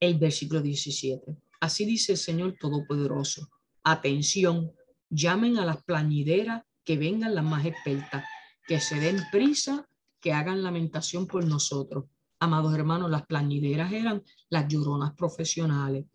El 0.00 0.18
versículo 0.18 0.62
17. 0.62 1.36
Así 1.60 1.84
dice 1.84 2.12
el 2.12 2.18
Señor 2.18 2.56
Todopoderoso. 2.58 3.50
Atención, 3.84 4.72
llamen 5.08 5.58
a 5.58 5.64
las 5.64 5.82
plañideras 5.82 6.62
que 6.84 6.96
vengan 6.96 7.34
las 7.34 7.44
más 7.44 7.64
expertas, 7.64 8.24
que 8.66 8.80
se 8.80 8.96
den 9.00 9.20
prisa, 9.32 9.88
que 10.20 10.32
hagan 10.32 10.62
lamentación 10.62 11.26
por 11.26 11.44
nosotros. 11.44 12.04
Amados 12.38 12.74
hermanos, 12.74 13.10
las 13.10 13.26
plañideras 13.26 13.92
eran 13.92 14.22
las 14.48 14.68
lloronas 14.68 15.14
profesionales, 15.14 16.06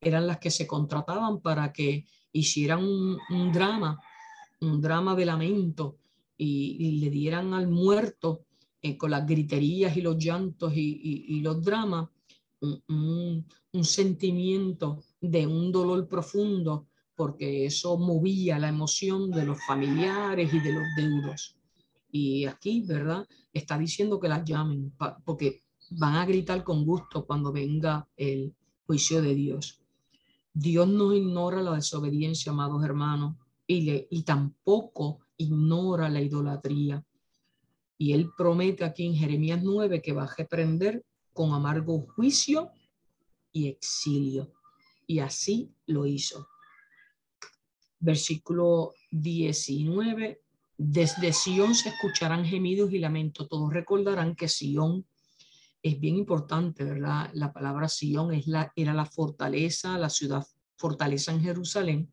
eran 0.00 0.26
las 0.26 0.38
que 0.38 0.50
se 0.50 0.66
contrataban 0.66 1.40
para 1.40 1.72
que 1.72 2.06
hicieran 2.32 2.84
un, 2.84 3.52
drama, 3.52 4.00
un 4.60 4.80
drama 4.80 5.14
de 5.14 5.26
lamento 5.26 5.98
y, 6.36 7.00
le 7.00 7.10
dieran 7.10 7.54
al 7.54 7.68
muerto 7.68 8.44
eh, 8.82 8.96
con 8.96 9.10
las 9.10 9.26
griterías 9.26 9.96
y 9.96 10.02
los 10.02 10.16
llantos 10.16 10.72
y, 10.74 11.40
los 11.40 11.62
dramas 11.62 12.08
un, 12.60 13.46
sentimiento 13.82 15.02
de 15.20 15.46
un 15.46 15.72
dolor 15.72 16.08
profundo 16.08 16.86
porque 17.16 17.66
eso 17.66 17.96
movía 17.96 18.58
la 18.58 18.68
emoción 18.68 19.30
de 19.30 19.44
los 19.44 19.64
familiares 19.64 20.52
y 20.52 20.60
de 20.60 20.72
los 20.72 20.84
deudos. 20.96 21.56
Y 22.10 22.44
aquí, 22.46 22.82
¿verdad? 22.86 23.26
Está 23.52 23.78
diciendo 23.78 24.20
que 24.20 24.28
las 24.28 24.44
llamen 24.44 24.92
porque 25.24 25.64
van 25.90 26.14
a 26.14 26.26
gritar 26.26 26.64
con 26.64 26.84
gusto 26.84 27.26
cuando 27.26 27.52
venga 27.52 28.08
el 28.16 28.54
juicio 28.86 29.22
de 29.22 29.34
Dios. 29.34 29.80
Dios 30.52 30.86
no 30.86 31.12
ignora 31.12 31.62
la 31.62 31.74
desobediencia, 31.74 32.52
amados 32.52 32.84
hermanos, 32.84 33.36
y, 33.66 33.80
le, 33.82 34.08
tampoco 34.24 35.20
ignora 35.36 36.08
la 36.08 36.20
idolatría. 36.20 37.04
Y 37.98 38.12
él 38.12 38.30
promete 38.36 38.84
aquí 38.84 39.06
en 39.06 39.14
Jeremías 39.14 39.62
9 39.62 40.00
que 40.02 40.12
va 40.12 40.24
a 40.24 40.34
reprender 40.36 41.04
con 41.32 41.52
amargo 41.52 42.06
juicio 42.14 42.70
y 43.52 43.68
exilio. 43.68 44.52
Y 45.06 45.18
así 45.18 45.72
lo 45.86 46.06
hizo. 46.06 46.46
Versículo 47.98 48.94
19. 49.10 50.40
Desde 50.76 51.32
Sión 51.32 51.74
se 51.74 51.90
escucharán 51.90 52.44
gemidos 52.44 52.92
y 52.92 52.98
lamentos. 52.98 53.48
Todos 53.48 53.72
recordarán 53.72 54.34
que 54.34 54.48
Sión 54.48 55.06
es 55.82 56.00
bien 56.00 56.16
importante, 56.16 56.82
¿verdad? 56.82 57.30
La 57.34 57.52
palabra 57.52 57.88
Sion 57.88 58.32
es 58.32 58.46
la, 58.46 58.72
era 58.74 58.94
la 58.94 59.04
fortaleza, 59.04 59.98
la 59.98 60.08
ciudad 60.08 60.44
fortaleza 60.76 61.32
en 61.32 61.42
Jerusalén, 61.42 62.12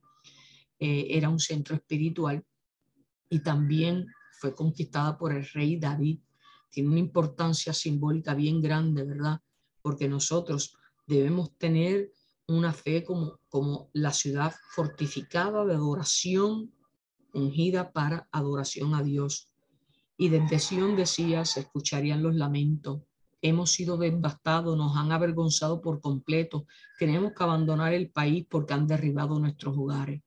eh, 0.80 1.08
era 1.10 1.30
un 1.30 1.40
centro 1.40 1.76
espiritual 1.76 2.44
y 3.30 3.40
también 3.40 4.08
fue 4.40 4.54
conquistada 4.54 5.18
por 5.18 5.34
el 5.34 5.46
rey 5.46 5.78
David. 5.78 6.20
Tiene 6.70 6.90
una 6.90 7.00
importancia 7.00 7.74
simbólica 7.74 8.34
bien 8.34 8.62
grande, 8.62 9.04
¿verdad? 9.04 9.40
Porque 9.82 10.08
nosotros 10.08 10.78
debemos 11.08 11.58
tener 11.58 12.12
una 12.58 12.74
fe 12.74 13.04
como, 13.04 13.40
como 13.50 13.90
la 13.94 14.12
ciudad 14.12 14.54
fortificada 14.72 15.66
de 15.66 15.76
adoración, 15.76 16.72
ungida 17.34 17.92
para 17.92 18.28
adoración 18.32 18.96
a 18.96 19.04
Dios. 19.04 19.50
Y 20.18 20.30
desde 20.30 20.60
Sion 20.60 20.96
decía, 20.96 21.46
se 21.46 21.62
escucharían 21.62 22.22
los 22.22 22.36
lamentos, 22.36 23.02
hemos 23.42 23.72
sido 23.72 23.98
devastados, 23.98 24.78
nos 24.78 24.96
han 24.96 25.12
avergonzado 25.12 25.82
por 25.82 26.00
completo, 26.00 26.66
tenemos 27.00 27.34
que 27.34 27.44
abandonar 27.44 27.94
el 27.94 28.10
país 28.12 28.46
porque 28.50 28.74
han 28.74 28.88
derribado 28.88 29.40
nuestros 29.40 29.76
hogares. 29.78 30.22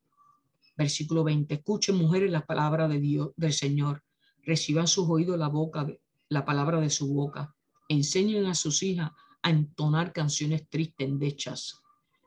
Versículo 0.76 1.22
20, 1.22 1.54
escuchen 1.54 1.96
mujeres 1.96 2.30
la 2.32 2.44
palabra 2.44 2.88
del 2.88 3.52
Señor, 3.52 4.02
reciban 4.42 4.88
sus 4.88 5.08
oídos 5.08 5.38
la 5.38 5.48
boca, 5.48 5.86
la 6.28 6.44
palabra 6.44 6.80
de 6.80 6.90
su 6.90 7.14
boca, 7.14 7.54
enseñen 7.88 8.46
a 8.46 8.54
sus 8.54 8.82
hijas 8.82 9.12
a 9.42 9.50
entonar 9.50 10.12
canciones 10.12 10.68
tristes, 10.68 11.06
endechas, 11.06 11.83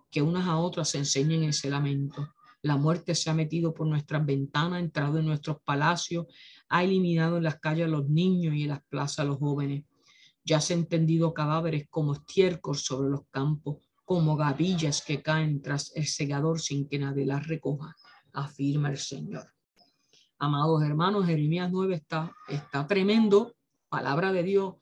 que 0.10 0.22
unas 0.22 0.48
a 0.48 0.58
otras 0.58 0.90
se 0.90 1.00
enseñen 1.00 1.44
ese 1.44 1.70
lamento. 1.70 2.34
La 2.62 2.78
muerte 2.78 3.16
se 3.16 3.30
ha 3.30 3.34
metido 3.34 3.74
por 3.74 3.88
nuestras 3.88 4.26
ventanas, 4.26 4.78
ha 4.78 4.80
entrado 4.80 5.20
en 5.20 5.26
nuestros 5.26 5.58
palacios, 5.64 6.26
ha 6.70 6.84
eliminado 6.84 7.38
en 7.38 7.44
las 7.44 7.60
calles 7.60 7.86
a 7.86 7.90
los 7.90 8.10
niños 8.10 8.56
y 8.56 8.64
en 8.64 8.70
las 8.70 8.84
plazas 8.84 9.20
a 9.20 9.26
los 9.26 9.38
jóvenes 9.38 9.84
ya 10.48 10.62
se 10.62 10.74
han 10.74 10.86
tendido 10.86 11.34
cadáveres 11.34 11.88
como 11.90 12.14
estiércol 12.14 12.78
sobre 12.78 13.10
los 13.10 13.28
campos, 13.30 13.86
como 14.06 14.38
gavillas 14.38 15.04
que 15.06 15.22
caen 15.22 15.62
tras 15.62 15.92
el 15.94 16.08
segador 16.08 16.62
sin 16.62 16.88
que 16.88 16.98
nadie 16.98 17.26
las 17.26 17.46
recoja, 17.46 17.94
afirma 18.32 18.90
el 18.90 18.98
Señor. 18.98 19.46
Amados 20.40 20.84
hermanos, 20.84 21.26
Jeremías 21.26 21.70
9 21.70 21.96
está, 21.96 22.34
está 22.48 22.88
tremendo, 22.88 23.56
palabra 23.90 24.32
de 24.32 24.44
Dios. 24.44 24.76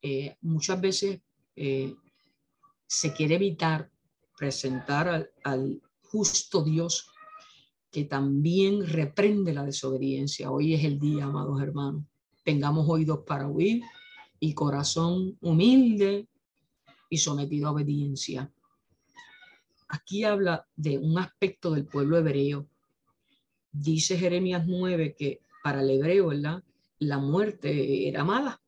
Eh, 0.00 0.36
muchas 0.40 0.80
veces 0.80 1.20
eh, 1.54 1.94
se 2.86 3.12
quiere 3.12 3.36
evitar 3.36 3.90
presentar 4.36 5.30
al, 5.44 5.82
justo 6.02 6.62
Dios 6.62 7.10
que 7.90 8.04
también 8.04 8.86
reprende 8.86 9.52
la 9.52 9.64
desobediencia. 9.64 10.50
Hoy 10.50 10.74
es 10.74 10.84
el 10.84 10.98
día, 10.98 11.24
amados 11.24 11.60
hermanos. 11.60 12.04
Tengamos 12.44 12.86
oídos 12.88 13.20
para 13.26 13.48
oír 13.48 13.82
y 14.38 14.54
corazón 14.54 15.36
humilde 15.40 16.28
y 17.08 17.18
sometido 17.18 17.68
a 17.68 17.72
obediencia. 17.72 18.52
Aquí 19.88 20.24
habla 20.24 20.66
de 20.76 20.98
un 20.98 21.18
aspecto 21.18 21.72
del 21.72 21.86
pueblo 21.86 22.18
hebreo. 22.18 22.68
Dice 23.72 24.18
Jeremías 24.18 24.64
9 24.66 25.14
que 25.16 25.40
para 25.62 25.80
el 25.80 25.90
hebreo, 25.90 26.28
¿verdad? 26.28 26.62
La 26.98 27.18
muerte 27.18 28.08
era 28.08 28.24
mala 28.24 28.60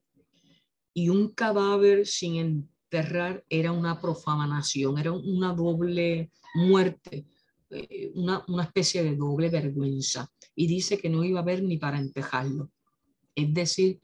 y 0.94 1.08
un 1.10 1.28
cadáver 1.32 2.06
sin 2.06 2.68
enterrar 2.90 3.44
era 3.48 3.72
una 3.72 4.00
profanación, 4.00 4.98
era 4.98 5.12
una 5.12 5.52
doble 5.52 6.30
muerte, 6.54 7.26
eh, 7.70 8.10
una, 8.14 8.44
una 8.48 8.64
especie 8.64 9.02
de 9.02 9.14
doble 9.14 9.50
vergüenza 9.50 10.30
y 10.54 10.66
dice 10.66 10.98
que 10.98 11.10
no 11.10 11.22
iba 11.22 11.40
a 11.40 11.42
haber 11.42 11.62
ni 11.62 11.76
para 11.76 11.98
entejarlo. 11.98 12.70
Es 13.34 13.52
decir, 13.52 14.00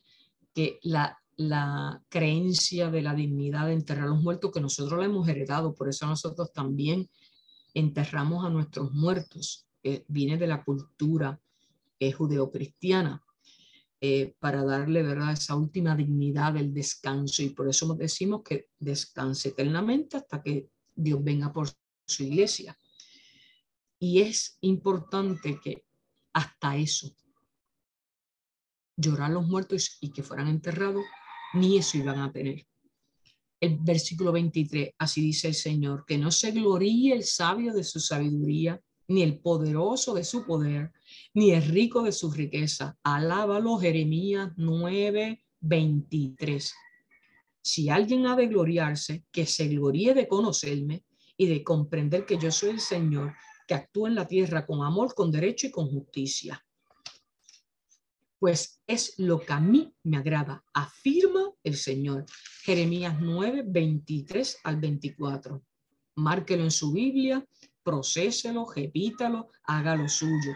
que 0.54 0.78
la, 0.82 1.18
la 1.36 2.02
creencia 2.08 2.90
de 2.90 3.02
la 3.02 3.14
dignidad 3.14 3.66
de 3.66 3.72
enterrar 3.72 4.04
a 4.04 4.10
los 4.10 4.22
muertos 4.22 4.52
que 4.52 4.60
nosotros 4.60 4.98
la 4.98 5.06
hemos 5.06 5.26
heredado, 5.26 5.74
por 5.74 5.88
eso 5.88 6.06
nosotros 6.06 6.52
también 6.52 7.08
enterramos 7.72 8.44
a 8.44 8.50
nuestros 8.50 8.92
muertos, 8.92 9.66
viene 10.08 10.38
de 10.38 10.46
la 10.46 10.64
cultura 10.64 11.38
eh, 11.98 12.12
judeocristiana, 12.12 13.22
eh, 14.06 14.34
para 14.38 14.62
darle 14.62 15.02
¿verdad? 15.02 15.32
esa 15.32 15.56
última 15.56 15.96
dignidad 15.96 16.52
del 16.52 16.74
descanso 16.74 17.42
y 17.42 17.48
por 17.48 17.70
eso 17.70 17.94
decimos 17.94 18.42
que 18.42 18.66
descanse 18.78 19.48
eternamente 19.48 20.18
hasta 20.18 20.42
que 20.42 20.68
Dios 20.94 21.24
venga 21.24 21.50
por 21.50 21.70
su 22.06 22.22
iglesia. 22.22 22.78
Y 23.98 24.20
es 24.20 24.58
importante 24.60 25.58
que 25.58 25.86
hasta 26.34 26.76
eso, 26.76 27.16
llorar 28.94 29.30
los 29.30 29.46
muertos 29.46 29.96
y 30.02 30.10
que 30.10 30.22
fueran 30.22 30.48
enterrados, 30.48 31.02
ni 31.54 31.78
eso 31.78 31.96
iban 31.96 32.18
a 32.18 32.30
tener. 32.30 32.66
El 33.58 33.78
versículo 33.78 34.32
23, 34.32 34.90
así 34.98 35.22
dice 35.22 35.48
el 35.48 35.54
Señor, 35.54 36.04
que 36.06 36.18
no 36.18 36.30
se 36.30 36.50
gloríe 36.50 37.14
el 37.14 37.24
sabio 37.24 37.72
de 37.72 37.84
su 37.84 38.00
sabiduría, 38.00 38.78
ni 39.08 39.22
el 39.22 39.40
poderoso 39.40 40.12
de 40.12 40.24
su 40.24 40.44
poder, 40.44 40.92
ni 41.34 41.52
el 41.52 41.62
rico 41.64 42.02
de 42.02 42.12
su 42.12 42.30
riqueza. 42.30 42.96
Alábalo 43.02 43.78
Jeremías 43.78 44.52
9, 44.56 45.44
23. 45.60 46.74
Si 47.62 47.88
alguien 47.88 48.26
ha 48.26 48.36
de 48.36 48.46
gloriarse, 48.46 49.24
que 49.32 49.46
se 49.46 49.68
gloríe 49.68 50.14
de 50.14 50.28
conocerme 50.28 51.04
y 51.36 51.46
de 51.46 51.64
comprender 51.64 52.26
que 52.26 52.38
yo 52.38 52.50
soy 52.50 52.70
el 52.70 52.80
Señor, 52.80 53.34
que 53.66 53.74
actúa 53.74 54.08
en 54.08 54.14
la 54.14 54.26
tierra 54.26 54.66
con 54.66 54.82
amor, 54.82 55.14
con 55.14 55.30
derecho 55.30 55.66
y 55.66 55.70
con 55.70 55.88
justicia 55.88 56.62
pues 58.44 58.78
es 58.86 59.14
lo 59.16 59.40
que 59.40 59.54
a 59.54 59.58
mí 59.58 59.90
me 60.02 60.18
agrada, 60.18 60.62
afirma 60.74 61.50
el 61.62 61.76
Señor. 61.76 62.26
Jeremías 62.62 63.16
9, 63.18 63.62
23 63.66 64.58
al 64.64 64.76
24. 64.76 65.64
Márquelo 66.16 66.64
en 66.64 66.70
su 66.70 66.92
Biblia, 66.92 67.42
procéselo, 67.82 68.70
repítalo, 68.70 69.48
haga 69.64 69.96
lo 69.96 70.10
suyo. 70.10 70.52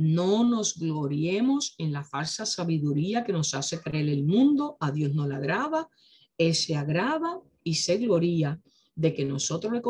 No 0.00 0.44
nos 0.44 0.78
gloriemos 0.78 1.74
en 1.76 1.92
la 1.92 2.02
falsa 2.02 2.46
sabiduría 2.46 3.22
que 3.22 3.34
nos 3.34 3.52
hace 3.52 3.82
creer 3.82 4.08
el 4.08 4.24
mundo, 4.24 4.78
a 4.80 4.90
Dios 4.90 5.12
no 5.12 5.28
le 5.28 5.34
agrada, 5.34 5.90
Él 6.38 6.54
se 6.54 6.74
agrada 6.74 7.38
y 7.62 7.74
se 7.74 7.98
gloria 7.98 8.58
de 8.94 9.12
que 9.12 9.26
nosotros 9.26 9.70
le, 9.74 9.82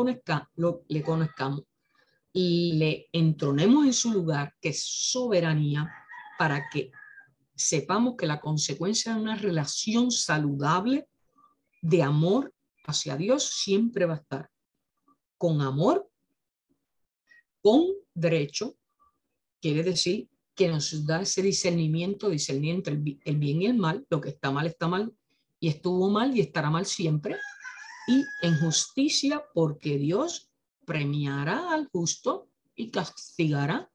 lo, 0.55 0.83
le 0.89 1.01
conozcamos. 1.01 1.63
Y 2.33 2.73
le 2.73 3.07
entronemos 3.13 3.85
en 3.85 3.93
su 3.93 4.11
lugar, 4.11 4.53
que 4.59 4.69
es 4.69 4.83
soberanía, 4.83 5.89
para 6.37 6.67
que 6.69 6.91
sepamos 7.55 8.15
que 8.17 8.27
la 8.27 8.41
consecuencia 8.41 9.13
de 9.13 9.21
una 9.21 9.37
relación 9.37 10.11
saludable 10.11 11.07
de 11.81 12.03
amor 12.03 12.53
hacia 12.85 13.15
Dios 13.15 13.45
siempre 13.45 14.05
va 14.05 14.15
a 14.15 14.17
estar 14.17 14.49
con 15.37 15.61
amor, 15.61 16.05
con 17.61 17.85
derecho, 18.13 18.75
quiere 19.61 19.83
decir 19.83 20.29
que 20.55 20.67
nos 20.67 21.05
da 21.05 21.21
ese 21.21 21.41
discernimiento, 21.41 22.29
discernimiento 22.29 22.89
el, 22.89 23.19
el 23.23 23.37
bien 23.37 23.61
y 23.61 23.67
el 23.67 23.77
mal, 23.77 24.05
lo 24.09 24.19
que 24.19 24.29
está 24.29 24.51
mal 24.51 24.67
está 24.67 24.87
mal 24.87 25.13
y 25.59 25.69
estuvo 25.69 26.09
mal 26.09 26.35
y 26.35 26.41
estará 26.41 26.69
mal 26.69 26.85
siempre, 26.85 27.37
y 28.07 28.25
en 28.41 28.59
justicia 28.59 29.43
porque 29.53 29.97
Dios 29.97 30.49
premiará 30.85 31.71
al 31.71 31.87
justo 31.87 32.49
y 32.75 32.89
castigará 32.89 33.89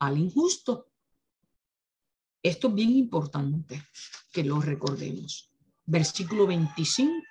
al 0.00 0.18
injusto. 0.18 0.88
Esto 2.42 2.68
es 2.68 2.74
bien 2.74 2.90
importante 2.90 3.82
que 4.32 4.42
lo 4.42 4.60
recordemos. 4.60 5.50
Versículo 5.86 6.46
25 6.46 7.22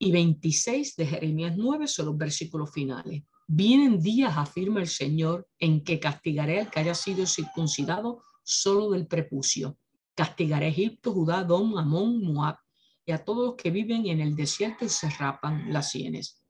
y 0.00 0.10
26 0.12 0.96
de 0.96 1.06
Jeremías 1.06 1.56
9 1.56 1.86
son 1.86 2.06
los 2.06 2.18
versículos 2.18 2.72
finales. 2.72 3.22
Vienen 3.48 4.00
días, 4.00 4.36
afirma 4.36 4.80
el 4.80 4.86
Señor, 4.86 5.48
en 5.58 5.82
que 5.82 5.98
castigaré 5.98 6.60
al 6.60 6.70
que 6.70 6.78
haya 6.78 6.94
sido 6.94 7.26
circuncidado 7.26 8.22
solo 8.44 8.90
del 8.90 9.06
prepucio. 9.08 9.76
Castigaré 10.14 10.66
a 10.66 10.68
Egipto, 10.68 11.12
Judá, 11.12 11.42
Dom, 11.42 11.76
Amón, 11.76 12.22
Moab 12.22 12.58
y 13.04 13.10
a 13.10 13.24
todos 13.24 13.46
los 13.46 13.54
que 13.56 13.70
viven 13.70 14.06
en 14.06 14.20
el 14.20 14.36
desierto 14.36 14.84
y 14.84 14.88
se 14.88 15.10
rapan 15.10 15.72
las 15.72 15.90
sienes. 15.90 16.44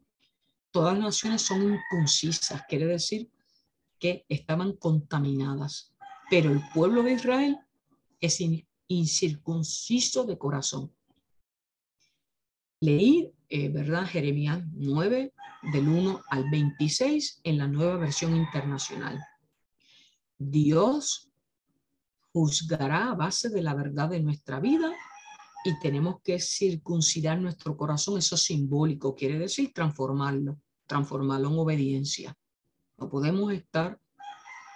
Todas 0.70 0.94
las 0.94 1.04
naciones 1.04 1.42
son 1.42 1.74
inconcisas, 1.74 2.62
quiere 2.68 2.86
decir 2.86 3.30
que 3.98 4.26
estaban 4.28 4.72
contaminadas 4.72 5.94
pero 6.28 6.52
el 6.52 6.62
pueblo 6.74 7.02
de 7.02 7.12
Israel 7.12 7.58
es 8.20 8.38
incircunciso 8.86 10.24
de 10.24 10.38
corazón. 10.38 10.94
Leí, 12.80 13.32
eh, 13.48 13.68
¿verdad? 13.70 14.06
Jeremías 14.06 14.62
9, 14.72 15.34
del 15.72 15.88
1 15.88 16.22
al 16.30 16.50
26, 16.50 17.40
en 17.42 17.58
la 17.58 17.66
nueva 17.66 17.96
versión 17.96 18.36
internacional. 18.36 19.20
Dios 20.38 21.28
juzgará 22.32 23.10
a 23.10 23.14
base 23.14 23.48
de 23.48 23.62
la 23.62 23.74
verdad 23.74 24.10
de 24.10 24.20
nuestra 24.20 24.60
vida 24.60 24.92
y 25.64 25.78
tenemos 25.80 26.20
que 26.22 26.38
circuncidar 26.38 27.40
nuestro 27.40 27.76
corazón. 27.76 28.18
Eso 28.18 28.36
es 28.36 28.42
simbólico, 28.44 29.14
quiere 29.14 29.38
decir 29.38 29.72
transformarlo, 29.74 30.60
transformarlo 30.86 31.48
en 31.48 31.58
obediencia. 31.58 32.38
No 32.96 33.08
podemos 33.08 33.52
estar 33.52 33.98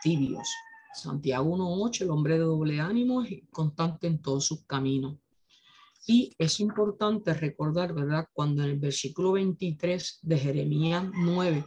tibios. 0.03 0.49
Santiago 0.93 1.57
1.8, 1.57 2.03
el 2.03 2.11
hombre 2.11 2.35
de 2.35 2.45
doble 2.45 2.81
ánimo 2.81 3.23
es 3.23 3.43
constante 3.51 4.09
en 4.09 4.21
todos 4.21 4.45
sus 4.45 4.65
caminos. 4.65 5.22
Y 6.07 6.35
es 6.39 6.59
importante 6.61 7.33
recordar, 7.35 7.95
¿verdad? 7.95 8.27
Cuando 8.33 8.65
en 8.65 8.71
el 8.71 8.79
versículo 8.79 9.33
23 9.33 10.19
de 10.23 10.39
Jeremías 10.39 11.05
9 11.15 11.65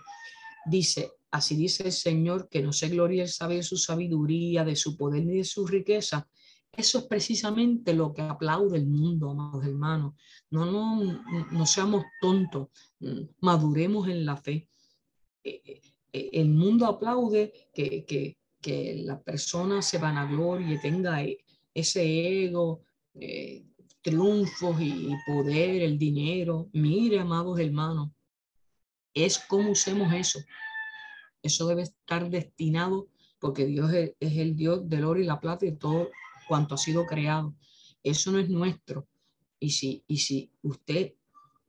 dice, 0.65 1.12
así 1.32 1.56
dice 1.56 1.84
el 1.84 1.91
Señor, 1.91 2.50
que 2.50 2.62
no 2.62 2.74
se 2.74 2.89
gloria 2.89 3.24
el 3.24 3.30
saber 3.30 3.63
su 3.63 3.78
sabiduría, 3.78 4.65
de 4.65 4.76
su 4.76 4.98
poder 4.98 5.26
ni 5.26 5.38
de 5.38 5.43
su 5.45 5.65
riqueza. 5.65 6.28
Eso 6.71 7.00
es 7.00 7.06
precisamente 7.06 7.93
lo 7.93 8.13
que 8.13 8.21
aplaude 8.21 8.78
el 8.78 8.88
mundo, 8.88 9.30
amados 9.30 9.65
hermanos. 9.65 10.15
No, 10.50 10.65
no, 10.65 11.24
no 11.52 11.65
seamos 11.65 12.04
tontos, 12.19 12.67
maduremos 13.39 14.10
en 14.10 14.26
la 14.26 14.36
fe. 14.36 14.67
Eh, 15.43 15.82
eh, 16.12 16.30
el 16.34 16.50
mundo 16.50 16.86
aplaude 16.86 17.69
que, 17.74 18.04
que, 18.04 18.38
que 18.60 18.95
la 19.06 19.21
persona 19.21 19.82
se 19.82 19.98
vanaglorie, 19.98 20.80
tenga 20.80 21.24
ese 21.74 22.43
ego, 22.45 22.84
eh, 23.13 23.63
triunfos 24.06 24.80
y, 24.80 25.18
poder, 25.26 25.82
el 25.82 25.98
dinero. 25.98 26.70
Mire, 26.74 27.20
amados 27.20 27.60
hermanos, 27.60 28.12
es 29.15 29.39
como 29.39 29.72
usemos 29.72 30.13
eso. 30.13 30.39
Eso 31.41 31.65
debe 31.65 31.82
estar 31.82 32.30
destinado 32.30 33.08
porque 33.39 33.65
Dios 33.65 33.91
es, 33.91 34.13
el 34.20 34.56
Dios 34.56 34.88
del 34.88 35.06
oro 35.06 35.20
y 35.20 35.24
la 35.24 35.39
plata 35.39 35.65
y 35.65 35.76
todo 35.76 36.12
cuanto 36.48 36.76
ha 36.76 36.78
sido 36.78 37.08
creado. 37.08 37.56
Eso 38.04 38.32
no 38.32 38.38
es 38.38 38.48
nuestro. 38.48 39.08
Y 39.60 39.72
si, 39.72 40.04
y 40.08 40.18
si 40.18 40.52
usted 40.62 41.13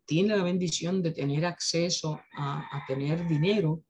tiene 0.05 0.37
la 0.37 0.43
bendición 0.43 1.03
de 1.03 1.13
tener 1.13 1.47
acceso 1.47 2.21
a, 2.37 2.85
tener 2.87 3.27
dinero, 3.27 3.83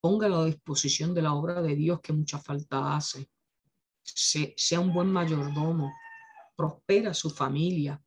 póngalo 0.00 0.38
a 0.38 0.46
disposición 0.46 1.14
de 1.14 1.22
la 1.22 1.34
obra 1.34 1.60
de 1.62 1.74
Dios 1.74 2.00
que 2.00 2.12
mucha 2.12 2.38
falta 2.38 2.94
hace. 2.94 3.28
sea 4.04 4.78
un 4.78 4.92
buen 4.94 5.08
mayordomo, 5.08 5.90
prospera 6.60 7.14
su 7.14 7.30
familia, 7.30 8.02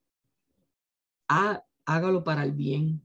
hágalo 1.85 2.23
para 2.23 2.43
el 2.43 2.51
bien, 2.51 3.03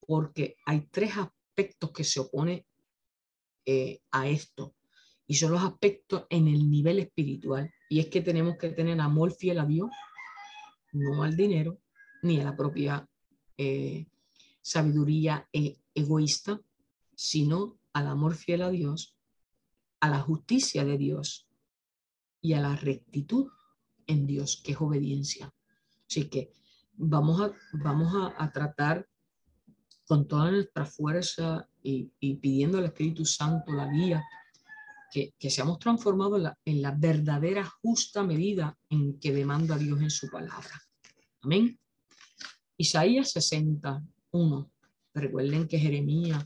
porque 0.00 0.56
hay 0.66 0.80
tres 0.90 1.16
aspectos 1.16 1.92
que 1.92 2.02
se 2.02 2.18
oponen 2.18 2.66
eh, 3.64 4.00
a 4.10 4.26
esto. 4.28 4.74
Y 5.28 5.34
son 5.36 5.52
los 5.52 5.62
aspectos 5.62 6.26
en 6.28 6.48
el 6.48 6.68
nivel 6.68 6.98
espiritual. 6.98 7.72
Y 7.88 8.00
es 8.00 8.06
que 8.08 8.20
tenemos 8.20 8.56
que 8.58 8.70
tener 8.70 9.00
amor 9.00 9.32
fiel 9.32 9.60
a 9.60 9.64
Dios, 9.64 9.90
no 10.90 11.22
al 11.22 11.36
dinero 11.36 11.78
ni 12.22 12.40
a 12.40 12.44
la 12.44 12.56
propia 12.56 13.08
eh, 13.56 14.08
sabiduría 14.60 15.48
e, 15.52 15.78
egoísta 15.94 16.60
sino 17.14 17.78
al 17.92 18.08
amor 18.08 18.34
fiel 18.34 18.62
a 18.62 18.70
Dios, 18.70 19.14
a 20.00 20.10
la 20.10 20.18
justicia 20.18 20.84
de 20.84 20.98
Dios 20.98 21.48
y 22.40 22.54
a 22.54 22.60
la 22.60 22.74
rectitud 22.74 23.52
en 24.06 24.26
Dios, 24.26 24.60
que 24.64 24.72
es 24.72 24.80
obediencia. 24.80 25.52
Así 26.08 26.28
que 26.28 26.52
vamos 26.94 27.40
a, 27.40 27.52
vamos 27.72 28.32
a, 28.36 28.50
tratar 28.50 29.06
con 30.06 30.26
toda 30.26 30.50
nuestra 30.50 30.86
fuerza 30.86 31.68
y, 31.82 32.10
pidiendo 32.36 32.78
al 32.78 32.86
Espíritu 32.86 33.24
Santo 33.24 33.72
la 33.72 33.90
guía, 33.90 34.24
que, 35.10 35.50
seamos 35.50 35.78
transformados 35.78 36.36
en 36.36 36.42
la, 36.42 36.58
en 36.64 36.82
la 36.82 36.90
verdadera 36.92 37.64
justa 37.82 38.22
medida 38.22 38.76
en 38.90 39.18
que 39.18 39.32
demanda 39.32 39.78
Dios 39.78 40.00
en 40.00 40.10
su 40.10 40.28
palabra. 40.28 40.82
Amén. 41.42 41.78
Isaías 42.76 43.30
61. 43.32 44.70
Recuerden 45.14 45.66
que 45.66 45.78
Jeremías 45.78 46.44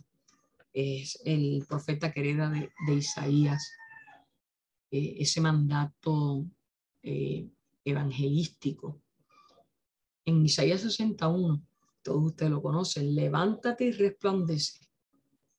es 0.73 1.21
el 1.25 1.65
profeta 1.69 2.13
que 2.13 2.21
hereda 2.21 2.51
de, 2.51 2.95
Isaías, 2.95 3.73
eh, 4.91 5.17
ese 5.19 5.41
mandato 5.41 6.45
eh, 7.03 7.49
evangelístico. 7.85 9.01
En 10.25 10.45
Isaías 10.45 10.83
61, 10.83 11.63
todos 12.03 12.23
ustedes 12.23 12.51
lo 12.51 12.63
conocen, 12.63 13.15
levántate 13.15 13.87
y 13.87 13.93
resplandece, 13.93 14.89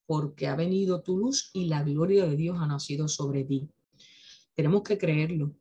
porque 0.05 0.47
ha 0.47 0.55
venido 0.55 1.01
tu 1.01 1.17
luz 1.17 1.49
y 1.53 1.65
la 1.65 1.83
gloria 1.83 2.25
de 2.25 2.35
Dios 2.35 2.57
ha 2.59 2.67
nacido 2.67 3.07
sobre 3.07 3.43
ti. 3.43 3.69
Tenemos 4.53 4.83
que 4.83 4.97
creerlo, 4.97 5.55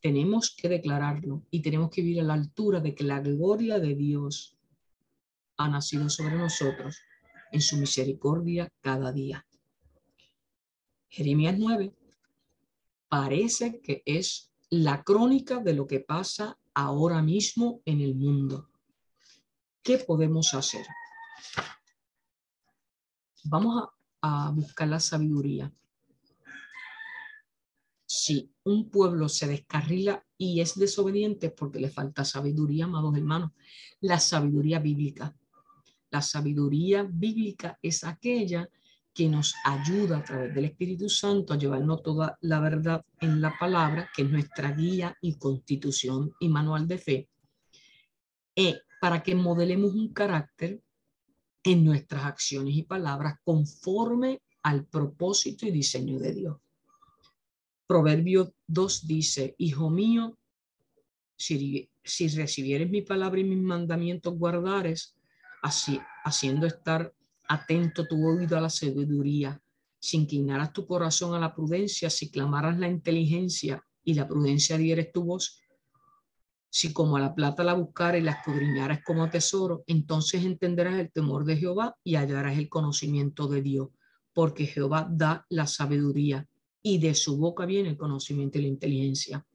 tenemos 0.00 0.54
que 0.54 0.68
declararlo 0.68 1.42
y 1.50 1.62
tenemos 1.62 1.90
que 1.90 2.02
vivir 2.02 2.20
a 2.20 2.24
la 2.24 2.34
altura 2.34 2.80
de 2.80 2.94
que 2.94 3.04
la 3.04 3.20
gloria 3.20 3.78
de 3.78 3.94
Dios 3.94 4.58
ha 5.56 5.68
nacido 5.68 6.08
sobre 6.08 6.36
nosotros 6.36 6.98
en 7.52 7.60
su 7.60 7.76
misericordia 7.76 8.72
cada 8.80 9.12
día. 9.12 9.46
Jeremías 11.08 11.56
9 11.58 11.94
parece 13.08 13.80
que 13.82 14.02
es 14.06 14.51
la 14.72 15.04
crónica 15.04 15.58
de 15.58 15.74
lo 15.74 15.86
que 15.86 16.00
pasa 16.00 16.58
ahora 16.72 17.20
mismo 17.20 17.82
en 17.84 18.00
el 18.00 18.14
mundo. 18.14 18.70
¿Qué 19.82 19.98
podemos 19.98 20.54
hacer? 20.54 20.86
Vamos 23.44 23.86
a, 24.22 24.50
buscar 24.54 24.88
la 24.88 24.98
sabiduría. 24.98 25.70
Si 28.06 28.50
un 28.64 28.88
pueblo 28.88 29.28
se 29.28 29.46
descarrila 29.46 30.24
y 30.38 30.62
es 30.62 30.78
desobediente 30.78 31.50
porque 31.50 31.78
le 31.78 31.90
falta 31.90 32.24
sabiduría, 32.24 32.86
amados 32.86 33.14
hermanos, 33.14 33.50
la 34.00 34.18
sabiduría 34.18 34.78
bíblica. 34.78 35.36
La 36.08 36.22
sabiduría 36.22 37.02
bíblica 37.02 37.78
es 37.82 38.04
aquella 38.04 38.70
que 39.14 39.28
nos 39.28 39.54
ayuda 39.64 40.18
a 40.18 40.24
través 40.24 40.54
del 40.54 40.64
Espíritu 40.64 41.08
Santo 41.08 41.52
a 41.52 41.58
llevarnos 41.58 42.02
toda 42.02 42.38
la 42.40 42.60
verdad 42.60 43.04
en 43.20 43.40
la 43.40 43.54
palabra, 43.58 44.10
que 44.14 44.22
es 44.22 44.30
nuestra 44.30 44.72
guía 44.72 45.16
y 45.20 45.36
constitución 45.36 46.32
y 46.40 46.48
manual 46.48 46.88
de 46.88 46.98
fe, 46.98 47.28
eh, 48.56 48.80
para 49.00 49.22
que 49.22 49.34
modelemos 49.34 49.92
un 49.94 50.12
carácter 50.12 50.80
en 51.64 51.84
nuestras 51.84 52.24
acciones 52.24 52.74
y 52.74 52.82
palabras 52.82 53.38
conforme 53.44 54.40
al 54.62 54.86
propósito 54.86 55.66
y 55.66 55.70
diseño 55.70 56.18
de 56.18 56.34
Dios. 56.34 56.56
Proverbio 57.86 58.54
2 58.66 59.06
dice, 59.06 59.54
Hijo 59.58 59.90
mío, 59.90 60.38
si, 61.36 61.90
si 62.02 62.28
recibieres 62.28 62.88
mi 62.88 63.02
palabra 63.02 63.40
y 63.40 63.44
mis 63.44 63.58
mandamientos 63.58 64.34
guardares, 64.38 65.14
así, 65.62 66.00
haciendo 66.24 66.66
estar 66.66 67.12
atento 67.48 68.06
tu 68.06 68.26
oído 68.26 68.56
a 68.56 68.60
la 68.60 68.70
sabiduría, 68.70 69.60
si 69.98 70.16
inclinaras 70.16 70.72
tu 70.72 70.86
corazón 70.86 71.34
a 71.34 71.38
la 71.38 71.54
prudencia, 71.54 72.10
si 72.10 72.30
clamaras 72.30 72.78
la 72.78 72.88
inteligencia 72.88 73.84
y 74.02 74.14
la 74.14 74.26
prudencia 74.26 74.76
dieres 74.76 75.12
tu 75.12 75.22
voz, 75.24 75.60
si 76.68 76.92
como 76.92 77.16
a 77.16 77.20
la 77.20 77.34
plata 77.34 77.62
la 77.62 77.74
buscares 77.74 78.22
y 78.22 78.24
la 78.24 78.32
escudriñaras 78.32 79.00
como 79.04 79.28
tesoro, 79.28 79.84
entonces 79.86 80.44
entenderás 80.44 80.98
el 80.98 81.12
temor 81.12 81.44
de 81.44 81.56
Jehová 81.56 81.96
y 82.02 82.16
hallarás 82.16 82.56
el 82.56 82.68
conocimiento 82.68 83.46
de 83.46 83.60
Dios, 83.60 83.90
porque 84.32 84.66
Jehová 84.66 85.06
da 85.10 85.46
la 85.50 85.66
sabiduría 85.66 86.48
y 86.82 86.98
de 86.98 87.14
su 87.14 87.36
boca 87.36 87.66
viene 87.66 87.90
el 87.90 87.96
conocimiento 87.96 88.58
y 88.58 88.62
la 88.62 88.68
inteligencia. 88.68 89.46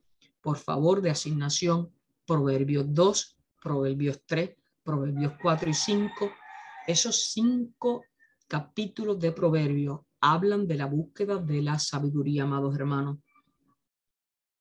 Por 0.42 0.58
favor, 0.58 1.02
de 1.02 1.10
asignación, 1.10 1.92
Proverbios 2.26 2.86
2, 2.88 3.38
Proverbios 3.62 4.22
3, 4.26 4.56
Proverbios 4.84 5.34
4 5.42 5.70
y 5.70 5.74
5, 5.74 6.32
esos 6.88 7.32
cinco 7.32 8.06
capítulos 8.48 9.20
de 9.20 9.34
Proverbios 9.34 10.00
hablan 10.22 10.66
de 10.66 10.76
la 10.76 10.86
búsqueda 10.86 11.38
de 11.38 11.62
la 11.62 11.78
sabiduría, 11.78 12.44
amados 12.44 12.76
hermanos. 12.76 13.18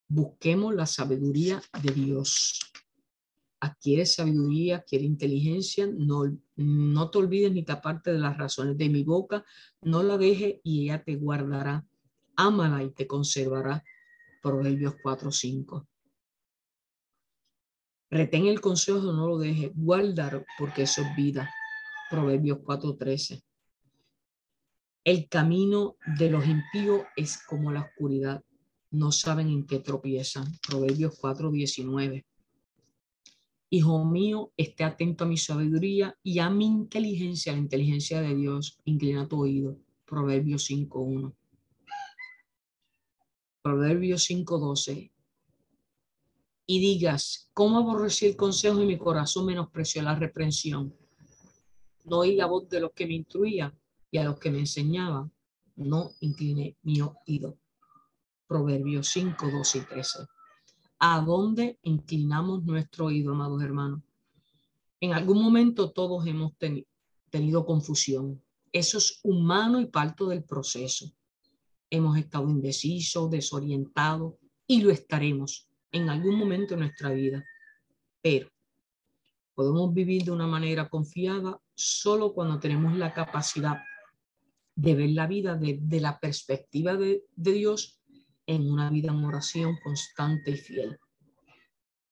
Busquemos 0.08 0.74
la 0.74 0.86
sabiduría 0.86 1.62
de 1.82 1.92
Dios. 1.92 2.60
Adquiere 3.60 4.04
sabiduría, 4.06 4.78
adquiere 4.78 5.04
inteligencia, 5.04 5.86
no, 5.86 6.24
no 6.56 7.10
te 7.10 7.18
olvides 7.18 7.52
ni 7.52 7.64
taparte 7.64 8.12
de 8.12 8.18
las 8.18 8.36
razones 8.36 8.76
de 8.76 8.88
mi 8.88 9.02
boca, 9.02 9.44
no 9.82 10.02
la 10.02 10.18
dejes 10.18 10.56
y 10.62 10.84
ella 10.84 11.02
te 11.02 11.16
guardará. 11.16 11.86
Ámala 12.36 12.82
y 12.82 12.90
te 12.90 13.06
conservará. 13.06 13.82
Proverbios 14.42 14.96
4, 15.02 15.32
5. 15.32 15.88
Retén 18.10 18.46
el 18.46 18.60
consejo, 18.60 19.12
no 19.12 19.26
lo 19.26 19.38
dejes, 19.38 19.72
guardar 19.74 20.44
porque 20.58 20.82
eso 20.82 21.02
es 21.02 21.16
vida. 21.16 21.50
Proverbios 22.10 22.58
4:13. 22.58 23.42
El 25.04 25.28
camino 25.28 25.96
de 26.18 26.30
los 26.30 26.46
impíos 26.46 27.02
es 27.16 27.38
como 27.38 27.70
la 27.72 27.82
oscuridad, 27.82 28.44
no 28.90 29.12
saben 29.12 29.48
en 29.48 29.66
qué 29.66 29.80
tropiezan. 29.80 30.46
Proverbios 30.66 31.18
4:19. 31.20 32.24
Hijo 33.70 34.04
mío, 34.04 34.52
esté 34.56 34.84
atento 34.84 35.24
a 35.24 35.26
mi 35.26 35.36
sabiduría 35.36 36.16
y 36.22 36.38
a 36.38 36.48
mi 36.48 36.66
inteligencia, 36.66 37.52
la 37.52 37.58
inteligencia 37.58 38.20
de 38.20 38.34
Dios. 38.34 38.78
Inclina 38.84 39.28
tu 39.28 39.42
oído. 39.42 39.78
Proverbios 40.04 40.64
5:1. 40.64 41.36
Proverbios 43.62 44.22
5:12 44.24 45.12
y 46.66 46.80
digas, 46.80 47.48
¿cómo 47.54 47.78
aborrecí 47.78 48.26
el 48.26 48.36
consejo 48.36 48.82
y 48.82 48.86
mi 48.86 48.98
corazón 48.98 49.46
menospreció 49.46 50.02
la 50.02 50.16
reprensión? 50.16 50.94
No 52.06 52.18
oí 52.18 52.36
la 52.36 52.46
voz 52.46 52.68
de 52.68 52.80
los 52.80 52.92
que 52.92 53.06
me 53.06 53.14
instruían 53.14 53.76
y 54.12 54.18
a 54.18 54.24
los 54.24 54.38
que 54.38 54.50
me 54.50 54.60
enseñaban, 54.60 55.32
no 55.74 56.12
incliné 56.20 56.76
mi 56.82 57.00
oído. 57.00 57.58
Proverbios 58.46 59.08
5, 59.08 59.50
12 59.50 59.78
y 59.78 59.80
13. 59.82 60.18
¿A 61.00 61.20
dónde 61.20 61.80
inclinamos 61.82 62.64
nuestro 62.64 63.06
oído, 63.06 63.32
amados 63.32 63.60
hermanos? 63.60 64.02
En 65.00 65.14
algún 65.14 65.42
momento 65.42 65.90
todos 65.90 66.24
hemos 66.28 66.52
tenido 67.28 67.66
confusión. 67.66 68.40
Eso 68.70 68.98
es 68.98 69.18
humano 69.24 69.80
y 69.80 69.86
parte 69.86 70.24
del 70.26 70.44
proceso. 70.44 71.12
Hemos 71.90 72.16
estado 72.16 72.48
indecisos, 72.48 73.28
desorientados 73.30 74.34
y 74.66 74.80
lo 74.80 74.90
estaremos 74.90 75.68
en 75.90 76.08
algún 76.08 76.38
momento 76.38 76.74
de 76.74 76.80
nuestra 76.82 77.10
vida, 77.10 77.44
pero 78.22 78.48
podemos 79.54 79.92
vivir 79.92 80.24
de 80.24 80.30
una 80.30 80.46
manera 80.46 80.88
confiada 80.88 81.60
solo 81.76 82.32
cuando 82.32 82.58
tenemos 82.58 82.96
la 82.96 83.12
capacidad 83.12 83.76
de 84.74 84.94
ver 84.94 85.10
la 85.10 85.26
vida 85.26 85.54
desde 85.54 86.00
la 86.00 86.18
perspectiva 86.18 86.96
de, 86.96 87.24
de 87.36 87.52
Dios 87.52 88.00
en 88.46 88.70
una 88.70 88.90
vida 88.90 89.12
en 89.12 89.24
oración 89.24 89.76
constante 89.82 90.52
y 90.52 90.56
fiel. 90.56 90.98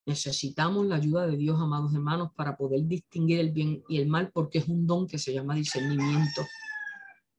Necesitamos 0.06 0.86
la 0.86 0.96
ayuda 0.96 1.26
de 1.26 1.36
Dios, 1.36 1.58
amados 1.58 1.94
hermanos, 1.94 2.30
para 2.36 2.56
poder 2.56 2.84
distinguir 2.84 3.40
el 3.40 3.52
bien 3.52 3.82
y 3.88 3.98
el 3.98 4.06
mal, 4.06 4.30
porque 4.32 4.58
es 4.58 4.68
un 4.68 4.86
don 4.86 5.06
que 5.06 5.18
se 5.18 5.32
llama 5.32 5.54
discernimiento, 5.54 6.46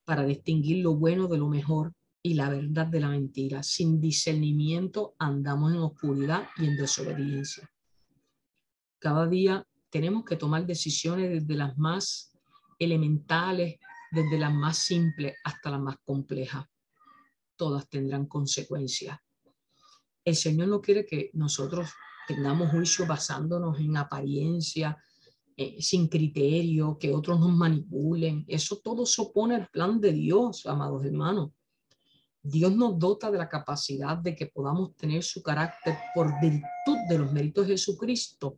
para 0.04 0.24
distinguir 0.26 0.84
lo 0.84 0.96
bueno 0.96 1.28
de 1.28 1.38
lo 1.38 1.48
mejor 1.48 1.94
y 2.24 2.34
la 2.34 2.50
verdad 2.50 2.88
de 2.88 3.00
la 3.02 3.10
mentira. 3.10 3.62
Sin 3.62 4.02
discernimiento 4.02 5.16
andamos 5.20 5.74
en 5.74 5.80
oscuridad 5.80 6.48
y 6.58 6.66
en 6.66 6.76
desobediencia. 6.76 7.70
Cada 8.98 9.28
día 9.28 9.68
tenemos 9.96 10.26
que 10.26 10.36
tomar 10.36 10.66
decisiones 10.66 11.30
desde 11.30 11.56
las 11.56 11.78
más 11.78 12.34
elementales, 12.78 13.80
desde 14.12 14.38
las 14.38 14.54
más 14.54 14.78
simples 14.78 15.36
hasta 15.42 15.72
las 15.72 15.80
más 15.80 15.96
complejas. 16.04 16.66
Todas 17.56 17.88
tendrán 17.88 18.26
consecuencias. 18.26 19.18
El 20.26 20.36
Señor 20.36 20.68
no 20.68 20.82
quiere 20.82 21.06
que 21.06 21.30
nosotros 21.32 21.92
tengamos 22.28 22.72
juicio 22.72 23.08
basándonos 23.08 23.80
en 23.80 23.96
apariencia, 23.96 25.02
eh, 25.56 25.82
sin 25.82 26.10
criterio, 26.10 26.98
que 27.00 27.14
otros 27.14 27.40
nos 27.40 27.56
manipulen. 27.56 28.44
Eso 28.50 28.82
todo 28.84 29.06
se 29.06 29.22
opone 29.22 29.56
al 29.56 29.70
plan 29.70 30.02
de 30.02 30.12
Dios, 30.12 30.66
amados 30.66 31.06
hermanos. 31.06 31.52
Dios 32.44 32.76
nos 32.76 33.00
dota 33.00 33.32
de 33.32 33.38
la 33.38 33.48
capacidad 33.48 34.18
de 34.18 34.36
que 34.36 34.48
podamos 34.48 34.94
tener 34.98 35.24
su 35.24 35.42
carácter 35.42 35.96
por 36.14 36.38
virtud 36.42 36.98
de 37.08 37.18
los 37.18 37.32
méritos 37.32 37.66
de 37.66 37.76
Jesucristo 37.76 38.58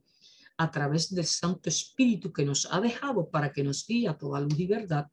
a 0.57 0.71
través 0.71 1.13
del 1.13 1.25
Santo 1.25 1.69
Espíritu 1.69 2.31
que 2.33 2.45
nos 2.45 2.67
ha 2.71 2.81
dejado 2.81 3.29
para 3.29 3.51
que 3.51 3.63
nos 3.63 3.85
guíe 3.85 4.07
a 4.07 4.17
toda 4.17 4.39
luz 4.39 4.59
y 4.59 4.67
verdad 4.67 5.07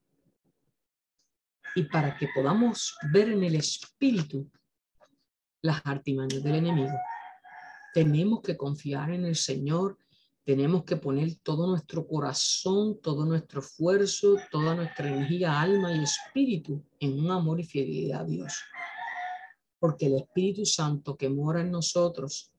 y 1.76 1.82
para 1.84 2.16
que 2.16 2.28
podamos 2.34 2.97
ver 3.12 3.30
en 3.30 3.42
el 3.45 3.57
Espíritu 3.57 4.51
las 5.62 5.80
artimañas 5.84 6.42
del 6.42 6.57
enemigo. 6.57 6.97
Tenemos 7.92 8.40
que 8.42 8.57
confiar 8.57 9.11
en 9.11 9.24
el 9.24 9.36
Señor 9.36 9.99
tenemos 10.45 10.84
que 10.84 10.97
poner 10.97 11.36
todo 11.36 11.66
nuestro 11.66 12.07
corazón, 12.07 13.01
todo 13.01 13.24
nuestro 13.24 13.61
esfuerzo, 13.61 14.36
toda 14.51 14.74
nuestra 14.74 15.09
energía, 15.09 15.59
alma 15.59 15.97
y 15.97 16.03
espíritu 16.03 16.84
en 17.01 17.18
un 17.18 17.30
amor 17.30 17.61
y 17.61 17.64
fidelidad 17.64 18.20
a 18.20 18.24
Dios. 18.24 18.62
Porque 19.78 20.07
el 20.07 20.16
Espíritu 20.16 20.66
Santo 20.66 21.16
que 21.16 21.30
mora 21.30 21.62
en 21.62 21.70
nosotros 21.70 22.53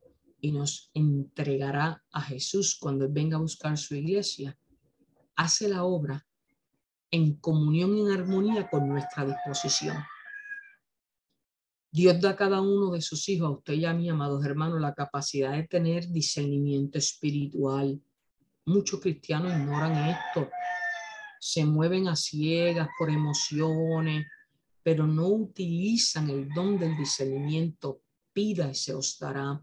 y 0.45 0.51
nos 0.51 0.91
entregará 0.93 2.03
a 2.11 2.21
Jesús 2.21 2.77
cuando 2.79 3.05
Él 3.05 3.11
venga 3.11 3.37
a 3.37 3.41
buscar 3.41 3.75
su 3.79 3.95
iglesia, 3.95 4.55
hace 5.35 5.67
la 5.67 5.83
obra 5.83 6.23
en 7.09 7.37
comunión 7.37 7.97
y 7.97 8.01
en 8.01 8.11
armonía 8.11 8.69
con 8.69 8.87
nuestra 8.87 9.25
disposición. 9.25 9.97
Dios 11.91 12.21
da 12.21 12.31
a 12.31 12.35
cada 12.35 12.61
uno 12.61 12.91
de 12.91 13.01
sus 13.01 13.27
hijos, 13.27 13.47
a 13.47 13.51
usted 13.51 13.73
y 13.73 13.85
a 13.85 13.93
mí, 13.93 14.07
amados 14.07 14.45
hermanos, 14.45 14.79
la 14.79 14.93
capacidad 14.93 15.53
de 15.53 15.63
tener 15.63 16.09
discernimiento 16.09 16.99
espiritual. 16.99 17.99
Muchos 18.65 18.99
cristianos 18.99 19.51
ignoran 19.51 20.09
esto, 20.09 20.49
se 21.39 21.65
mueven 21.65 22.07
a 22.07 22.15
ciegas 22.15 22.89
por 22.99 23.09
emociones, 23.09 24.27
pero 24.83 25.07
no 25.07 25.27
utilizan 25.27 26.29
el 26.29 26.49
don 26.49 26.77
del 26.77 26.95
discernimiento. 26.95 28.01
Pida 28.31 28.69
y 28.69 28.75
se 28.75 28.93
os 28.93 29.17
dará. 29.17 29.59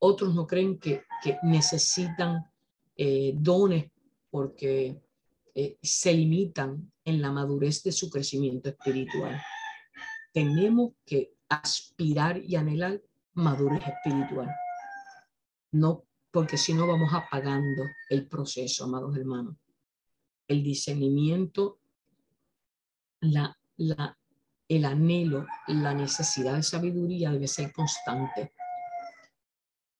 Otros 0.00 0.34
no 0.34 0.46
creen 0.46 0.78
que, 0.78 1.04
necesitan 1.42 2.44
eh, 2.96 3.32
dones 3.34 3.90
porque 4.30 5.00
eh, 5.54 5.78
se 5.82 6.12
limitan 6.12 6.92
en 7.04 7.20
la 7.20 7.32
madurez 7.32 7.82
de 7.82 7.92
su 7.92 8.08
crecimiento 8.08 8.68
espiritual 8.68 9.40
tenemos 10.32 10.92
que 11.04 11.34
aspirar 11.48 12.38
y 12.38 12.54
anhelar 12.54 13.02
madurez 13.34 13.82
espiritual. 13.86 14.48
No, 15.72 16.04
porque 16.30 16.56
si 16.56 16.74
no 16.74 16.86
vamos 16.86 17.12
apagando 17.12 17.82
el 18.08 18.28
proceso, 18.28 18.84
amados 18.84 19.16
hermanos. 19.16 19.56
El 20.46 20.62
discernimiento, 20.62 21.80
la, 23.20 23.58
la, 23.76 24.16
el 24.68 24.84
anhelo, 24.84 25.46
la 25.66 25.92
necesidad 25.92 26.54
de 26.54 26.62
sabiduría 26.62 27.32
debe 27.32 27.48
ser 27.48 27.72
constante. 27.72 28.52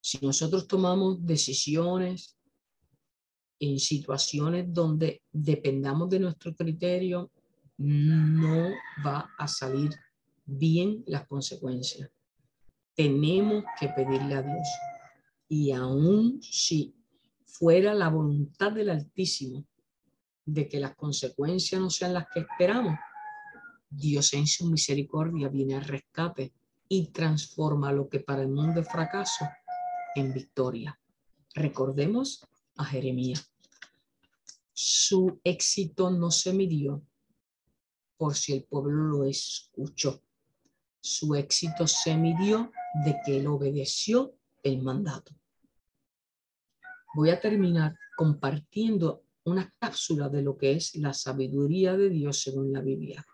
Si 0.01 0.19
nosotros 0.25 0.67
tomamos 0.67 1.25
decisiones 1.25 2.37
en 3.61 3.79
situaciones 3.79 4.73
donde 4.73 5.23
dependamos 5.33 6.09
de 6.09 6.21
nuestro 6.21 6.55
criterio, 6.55 7.31
no 7.79 8.71
va 9.05 9.31
a 9.39 9.49
salir 9.49 9.91
bien 10.45 11.03
las 11.07 11.27
consecuencias. 11.27 12.11
Tenemos 12.95 13.65
que 13.79 13.89
pedirle 13.89 14.35
a 14.35 14.43
Dios. 14.43 14.69
Y 15.49 15.73
aún 15.73 16.41
si 16.43 16.95
fuera 17.45 17.95
la 17.95 18.09
voluntad 18.09 18.73
del 18.73 18.91
Altísimo 18.91 19.65
de 20.45 20.69
que 20.69 20.81
las 20.81 20.95
consecuencias 20.95 21.81
no 21.81 21.91
sean 21.91 22.15
las 22.15 22.27
que 22.33 22.41
esperamos, 22.41 22.99
Dios 23.91 24.33
en 24.35 24.47
su 24.47 24.69
misericordia 24.71 25.49
viene 25.49 25.75
al 25.75 25.85
rescate 25.85 26.53
y 26.89 27.09
transforma 27.09 27.93
lo 27.93 28.09
que 28.09 28.21
para 28.21 28.43
el 28.43 28.49
mundo 28.49 28.81
es 28.81 28.89
fracaso 28.89 29.47
en 30.19 30.33
victoria. 30.33 31.01
Recordemos 31.55 32.47
a 32.77 32.85
Jeremías. 32.85 33.53
Su 34.73 35.41
éxito 35.45 36.11
no 36.11 36.31
se 36.31 36.53
midió 36.53 37.03
por 38.17 38.35
si 38.35 38.53
el 38.53 38.65
pueblo 38.65 39.05
lo 39.05 39.25
escuchó, 39.25 40.23
su 41.01 41.37
éxito 41.37 41.87
se 41.87 42.17
midió 42.17 42.73
de 43.05 43.17
que 43.25 43.39
él 43.39 43.47
obedeció 43.47 44.35
el 44.63 44.83
mandato. 44.83 45.35
Voy 47.15 47.31
a 47.31 47.41
terminar 47.41 47.97
compartiendo 48.17 49.25
una 49.45 49.73
cápsula 49.79 50.29
de 50.29 50.43
lo 50.43 50.59
que 50.59 50.73
es 50.73 50.97
la 50.97 51.15
sabiduría 51.15 51.97
de 51.97 52.11
Dios 52.11 52.43
según 52.43 52.73
la 52.73 52.81
Biblia. 52.81 53.25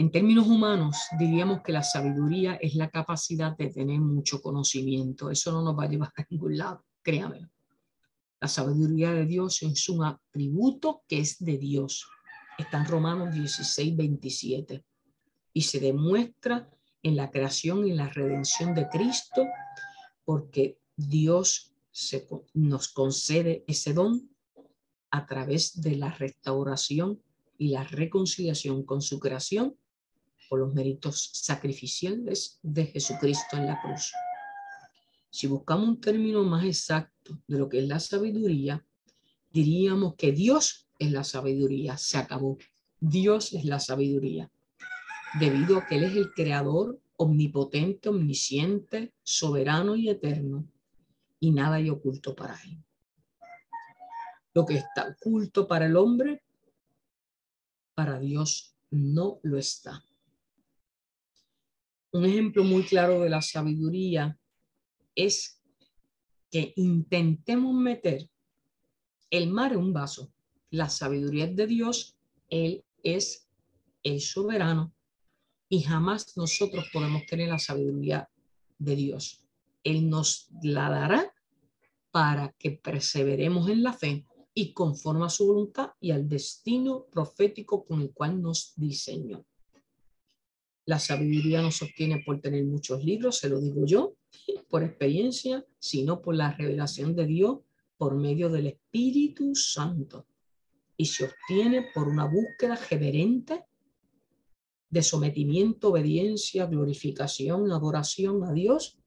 En 0.00 0.10
términos 0.10 0.46
humanos, 0.46 0.96
diríamos 1.18 1.60
que 1.60 1.72
la 1.72 1.82
sabiduría 1.82 2.54
es 2.54 2.74
la 2.74 2.88
capacidad 2.88 3.54
de 3.54 3.68
tener 3.68 4.00
mucho 4.00 4.40
conocimiento. 4.40 5.30
Eso 5.30 5.52
no 5.52 5.60
nos 5.60 5.78
va 5.78 5.84
a 5.84 5.88
llevar 5.88 6.10
a 6.16 6.24
ningún 6.30 6.56
lado, 6.56 6.86
créame. 7.02 7.50
La 8.40 8.48
sabiduría 8.48 9.12
de 9.12 9.26
Dios 9.26 9.62
es 9.62 9.90
un 9.90 10.02
atributo 10.02 11.02
que 11.06 11.20
es 11.20 11.38
de 11.44 11.58
Dios. 11.58 12.08
Está 12.56 12.78
en 12.78 12.86
Romanos 12.86 13.34
16, 13.34 13.94
27 13.94 14.82
y 15.52 15.60
se 15.60 15.80
demuestra 15.80 16.70
en 17.02 17.14
la 17.14 17.30
creación 17.30 17.86
y 17.86 17.92
la 17.92 18.08
redención 18.08 18.74
de 18.74 18.88
Cristo, 18.88 19.44
porque 20.24 20.78
Dios 20.96 21.74
se, 21.90 22.26
nos 22.54 22.88
concede 22.88 23.64
ese 23.68 23.92
don 23.92 24.30
a 25.10 25.26
través 25.26 25.78
de 25.78 25.96
la 25.96 26.10
restauración 26.10 27.20
y 27.58 27.68
la 27.68 27.84
reconciliación 27.84 28.82
con 28.86 29.02
su 29.02 29.20
creación 29.20 29.76
por 30.50 30.58
los 30.58 30.74
méritos 30.74 31.30
sacrificiales 31.32 32.58
de 32.60 32.86
Jesucristo 32.86 33.56
en 33.56 33.66
la 33.66 33.80
cruz. 33.80 34.12
Si 35.30 35.46
buscamos 35.46 35.88
un 35.88 36.00
término 36.00 36.42
más 36.42 36.64
exacto 36.64 37.38
de 37.46 37.56
lo 37.56 37.68
que 37.68 37.78
es 37.78 37.86
la 37.86 38.00
sabiduría, 38.00 38.84
diríamos 39.52 40.16
que 40.16 40.32
Dios 40.32 40.88
es 40.98 41.12
la 41.12 41.22
sabiduría, 41.22 41.96
se 41.96 42.18
acabó. 42.18 42.58
Dios 42.98 43.52
es 43.52 43.64
la 43.64 43.78
sabiduría 43.78 44.50
debido 45.38 45.78
a 45.78 45.86
que 45.86 45.94
Él 45.94 46.02
es 46.02 46.16
el 46.16 46.32
creador 46.32 47.00
omnipotente, 47.16 48.08
omnisciente, 48.08 49.14
soberano 49.22 49.94
y 49.94 50.08
eterno, 50.08 50.66
y 51.38 51.52
nada 51.52 51.76
hay 51.76 51.90
oculto 51.90 52.34
para 52.34 52.58
Él. 52.64 52.82
Lo 54.52 54.66
que 54.66 54.78
está 54.78 55.06
oculto 55.06 55.68
para 55.68 55.86
el 55.86 55.94
hombre, 55.94 56.42
para 57.94 58.18
Dios 58.18 58.74
no 58.90 59.38
lo 59.44 59.56
está. 59.56 60.02
Un 62.12 62.24
ejemplo 62.24 62.64
muy 62.64 62.82
claro 62.82 63.20
de 63.20 63.30
la 63.30 63.40
sabiduría 63.40 64.36
es 65.14 65.60
que 66.50 66.72
intentemos 66.76 67.72
meter 67.74 68.28
el 69.30 69.48
mar 69.48 69.72
en 69.72 69.78
un 69.78 69.92
vaso. 69.92 70.32
La 70.70 70.88
sabiduría 70.88 71.44
es 71.44 71.56
de 71.56 71.66
Dios, 71.66 72.16
Él 72.48 72.84
es 73.02 73.48
el 74.02 74.20
soberano 74.20 74.92
y 75.68 75.82
jamás 75.82 76.36
nosotros 76.36 76.86
podemos 76.92 77.24
tener 77.26 77.48
la 77.48 77.58
sabiduría 77.58 78.28
de 78.78 78.96
Dios. 78.96 79.44
Él 79.84 80.10
nos 80.10 80.48
la 80.62 80.90
dará 80.90 81.32
para 82.10 82.52
que 82.58 82.72
perseveremos 82.72 83.68
en 83.68 83.84
la 83.84 83.92
fe 83.92 84.26
y 84.52 84.72
conforme 84.72 85.26
a 85.26 85.30
su 85.30 85.46
voluntad 85.46 85.92
y 86.00 86.10
al 86.10 86.28
destino 86.28 87.06
profético 87.06 87.84
con 87.84 88.00
el 88.00 88.12
cual 88.12 88.42
nos 88.42 88.72
diseñó. 88.74 89.44
La 90.90 90.98
sabiduría 90.98 91.62
no 91.62 91.70
se 91.70 91.84
obtiene 91.84 92.20
por 92.26 92.40
tener 92.40 92.64
muchos 92.64 93.04
libros, 93.04 93.38
se 93.38 93.48
lo 93.48 93.60
digo 93.60 93.86
yo, 93.86 94.16
por 94.68 94.82
experiencia, 94.82 95.64
sino 95.78 96.20
por 96.20 96.34
la 96.34 96.50
revelación 96.50 97.14
de 97.14 97.26
Dios 97.26 97.58
por 97.96 98.16
medio 98.16 98.48
del 98.48 98.66
Espíritu 98.66 99.54
Santo. 99.54 100.26
Y 100.96 101.04
se 101.06 101.26
obtiene 101.26 101.86
por 101.94 102.08
una 102.08 102.24
búsqueda 102.24 102.76
reverente 102.90 103.62
de 104.88 105.02
sometimiento, 105.04 105.90
obediencia, 105.90 106.66
glorificación, 106.66 107.70
adoración 107.70 108.42
a 108.42 108.52
Dios 108.52 108.98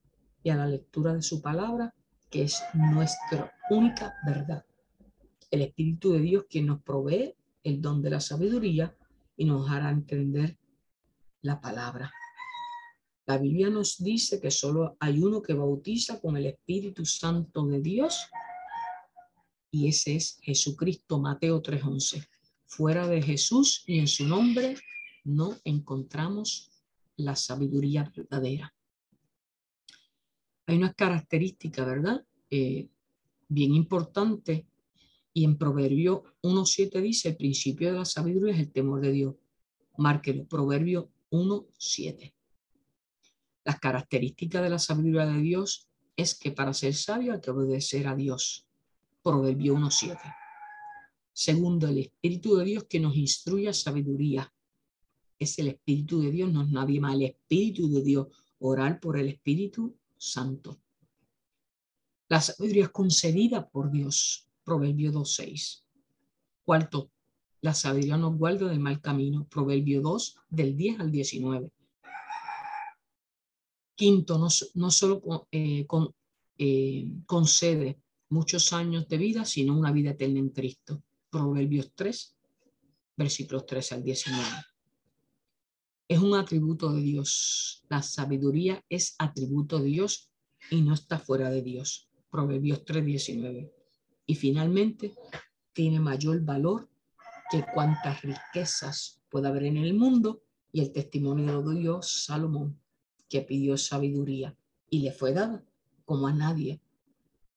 y 0.41 0.51
a 0.51 0.55
la 0.55 0.67
lectura 0.67 1.13
de 1.13 1.21
su 1.21 1.41
palabra, 1.41 1.93
que 2.29 2.43
es 2.43 2.63
nuestra 2.73 3.51
única 3.69 4.13
verdad. 4.25 4.65
El 5.51 5.63
Espíritu 5.63 6.13
de 6.13 6.21
Dios 6.21 6.45
quien 6.49 6.67
nos 6.67 6.81
provee 6.81 7.36
el 7.61 7.81
don 7.81 8.01
de 8.01 8.09
la 8.09 8.21
sabiduría 8.21 8.95
y 9.36 9.43
nos 9.43 9.69
hará 9.69 9.89
entender 9.89 10.57
la 11.43 11.61
palabra. 11.61 12.11
La 13.25 13.37
Biblia 13.37 13.69
nos 13.69 14.03
dice 14.03 14.41
que 14.41 14.51
solo 14.51 14.97
hay 14.99 15.19
uno 15.19 15.41
que 15.41 15.53
bautiza 15.53 16.19
con 16.19 16.35
el 16.35 16.47
Espíritu 16.47 17.05
Santo 17.05 17.65
de 17.67 17.79
Dios 17.79 18.27
y 19.71 19.87
ese 19.87 20.15
es 20.15 20.37
Jesucristo, 20.41 21.19
Mateo 21.19 21.61
3:11. 21.61 22.27
Fuera 22.65 23.07
de 23.07 23.21
Jesús 23.21 23.83
y 23.87 23.99
en 23.99 24.07
su 24.07 24.27
nombre 24.27 24.75
no 25.23 25.57
encontramos 25.63 26.69
la 27.17 27.35
sabiduría 27.35 28.11
verdadera. 28.15 28.73
Hay 30.67 30.77
una 30.77 30.93
característica, 30.93 31.83
¿verdad? 31.85 32.23
Eh, 32.49 32.87
bien 33.47 33.73
importante. 33.73 34.67
Y 35.33 35.43
en 35.45 35.57
Proverbio 35.57 36.23
1.7 36.43 37.01
dice, 37.01 37.29
el 37.29 37.37
principio 37.37 37.91
de 37.91 37.97
la 37.97 38.05
sabiduría 38.05 38.53
es 38.53 38.59
el 38.59 38.71
temor 38.71 39.01
de 39.01 39.11
Dios. 39.11 39.35
Márquelo, 39.97 40.45
Proverbio 40.45 41.12
1.7. 41.34 42.31
Las 43.65 43.79
características 43.79 44.61
de 44.61 44.69
la 44.69 44.77
sabiduría 44.77 45.25
de 45.25 45.41
Dios 45.41 45.89
es 46.15 46.38
que 46.38 46.51
para 46.51 46.73
ser 46.73 46.93
sabio 46.93 47.34
hay 47.34 47.41
que 47.41 47.49
obedecer 47.49 48.07
a 48.07 48.15
Dios. 48.15 48.67
Proverbio 49.23 49.73
1.7. 49.73 50.19
Segundo, 51.34 51.88
el 51.88 51.97
Espíritu 51.97 52.55
de 52.57 52.65
Dios 52.65 52.84
que 52.88 52.99
nos 52.99 53.15
instruye 53.15 53.67
a 53.67 53.73
sabiduría 53.73 54.53
es 55.39 55.57
el 55.57 55.69
Espíritu 55.69 56.21
de 56.21 56.29
Dios, 56.29 56.53
no 56.53 56.61
es 56.61 56.69
nadie 56.69 56.99
más, 56.99 57.15
el 57.15 57.23
Espíritu 57.23 57.89
de 57.89 58.03
Dios, 58.03 58.27
orar 58.59 58.99
por 58.99 59.17
el 59.17 59.29
Espíritu 59.29 59.97
Santo. 60.15 60.79
La 62.29 62.41
sabiduría 62.41 62.84
es 62.84 62.91
concedida 62.91 63.67
por 63.67 63.89
Dios, 63.89 64.47
Proverbio 64.63 65.11
2.6. 65.11 65.84
Cuarto, 66.63 67.09
la 67.64 67.74
sabiduría 67.74 68.18
nos 68.18 68.38
guarda 68.38 68.68
del 68.68 68.82
mal 68.82 68.99
camino, 68.99 69.47
Proverbio 69.47 70.01
2, 70.01 70.36
del 70.49 70.76
10 70.76 70.99
al 70.99 71.11
19. 71.11 71.72
Quinto, 73.95 74.38
no, 74.38 74.49
no 74.74 74.91
solo 74.91 75.47
eh, 75.49 75.86
con, 75.88 76.14
eh, 76.57 77.07
concede 77.26 78.01
muchos 78.28 78.74
años 78.74 79.07
de 79.07 79.18
vida, 79.18 79.45
sino 79.45 79.78
una 79.78 79.93
vida 79.93 80.11
eterna 80.11 80.39
en 80.39 80.49
Cristo, 80.49 81.01
Proverbios 81.30 81.93
3, 81.95 82.36
versículos 83.16 83.66
13 83.66 83.95
al 83.95 84.03
19. 84.03 84.45
Es 86.09 86.20
un 86.20 86.36
atributo 86.36 86.91
de 86.91 87.01
Dios. 87.01 87.86
La 87.88 88.03
sabiduría 88.03 88.84
es 88.89 89.16
atributo 89.20 89.80
de 89.80 89.86
Dios 89.86 90.30
y 90.70 90.82
no 90.82 90.93
está 90.93 91.18
fuera 91.18 91.49
de 91.49 91.61
Dios. 91.61 92.09
Proverbios 92.30 92.84
3:19. 92.84 93.72
Y 94.26 94.36
finalmente, 94.36 95.14
tiene 95.72 96.01
mayor 96.01 96.41
valor 96.41 96.89
que 97.54 97.64
cuantas 97.72 98.24
riquezas 98.24 99.22
pueda 99.30 99.49
haber 99.49 99.66
en 99.66 99.78
el 99.78 99.93
mundo 99.93 100.41
y 100.72 100.82
el 100.82 100.91
testimonio 100.91 101.62
de 101.62 101.82
Dios, 101.82 102.26
Salomón, 102.26 102.82
que 103.30 103.41
pidió 103.41 103.78
sabiduría 103.78 104.58
y 104.89 105.01
le 105.01 105.12
fue 105.12 105.34
dada 105.34 105.64
como 106.04 106.26
a 106.26 106.34
nadie 106.34 106.82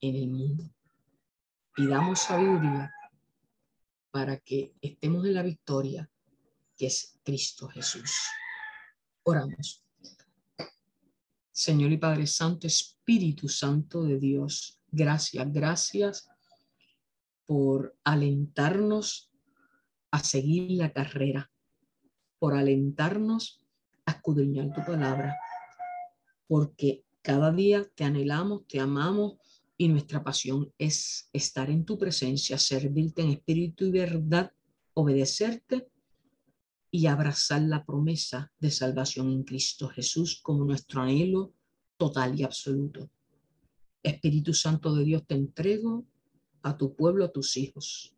en 0.03 0.17
el 0.17 0.29
mundo. 0.29 0.71
Pidamos 1.75 2.21
sabiduría 2.21 2.93
para 4.11 4.37
que 4.37 4.75
estemos 4.83 5.25
en 5.25 5.33
la 5.33 5.43
victoria 5.43 6.11
que 6.77 6.89
es 6.89 7.19
Cristo 7.25 7.67
Jesús. 7.69 8.13
Oramos. 9.23 9.83
Señor 11.51 11.91
y 11.91 11.97
Padre 11.97 12.27
Santo, 12.27 12.67
Espíritu 12.67 13.49
Santo 13.49 14.03
de 14.03 14.19
Dios, 14.19 14.79
gracias, 14.93 15.51
gracias 15.51 16.29
por 17.47 17.97
alentarnos 18.05 19.31
a 20.11 20.19
seguir 20.21 20.71
la 20.73 20.93
carrera, 20.93 21.51
por 22.39 22.55
alentarnos 22.55 23.61
a 24.05 24.13
escudriñar 24.13 24.73
tu 24.73 24.85
palabra, 24.85 25.37
porque 26.47 27.05
cada 27.23 27.53
día 27.53 27.85
te 27.95 28.05
anhelamos, 28.05 28.67
te 28.69 28.81
amamos 28.81 29.35
y 29.77 29.89
nuestra 29.89 30.23
pasión 30.23 30.73
es 30.79 31.29
estar 31.33 31.71
en 31.71 31.85
tu 31.85 31.99
presencia, 31.99 32.59
servirte 32.59 33.23
en 33.23 33.31
espíritu 33.31 33.85
y 33.87 33.91
verdad, 33.91 34.53
obedecerte 34.95 35.89
y 36.91 37.07
abrazar 37.07 37.63
la 37.63 37.85
promesa 37.85 38.53
de 38.59 38.71
salvación 38.71 39.31
en 39.31 39.43
Cristo 39.43 39.89
Jesús 39.89 40.41
como 40.43 40.65
nuestro 40.65 41.03
anhelo 41.03 41.53
total 41.99 42.39
y 42.39 42.45
absoluto. 42.45 43.11
Espíritu 44.03 44.55
Santo 44.55 44.95
de 44.95 45.05
Dios, 45.05 45.27
te 45.27 45.35
entrego 45.35 46.07
a 46.63 46.77
tu 46.77 46.95
pueblo, 46.95 47.25
a 47.25 47.33
tus 47.33 47.57
hijos. 47.57 48.16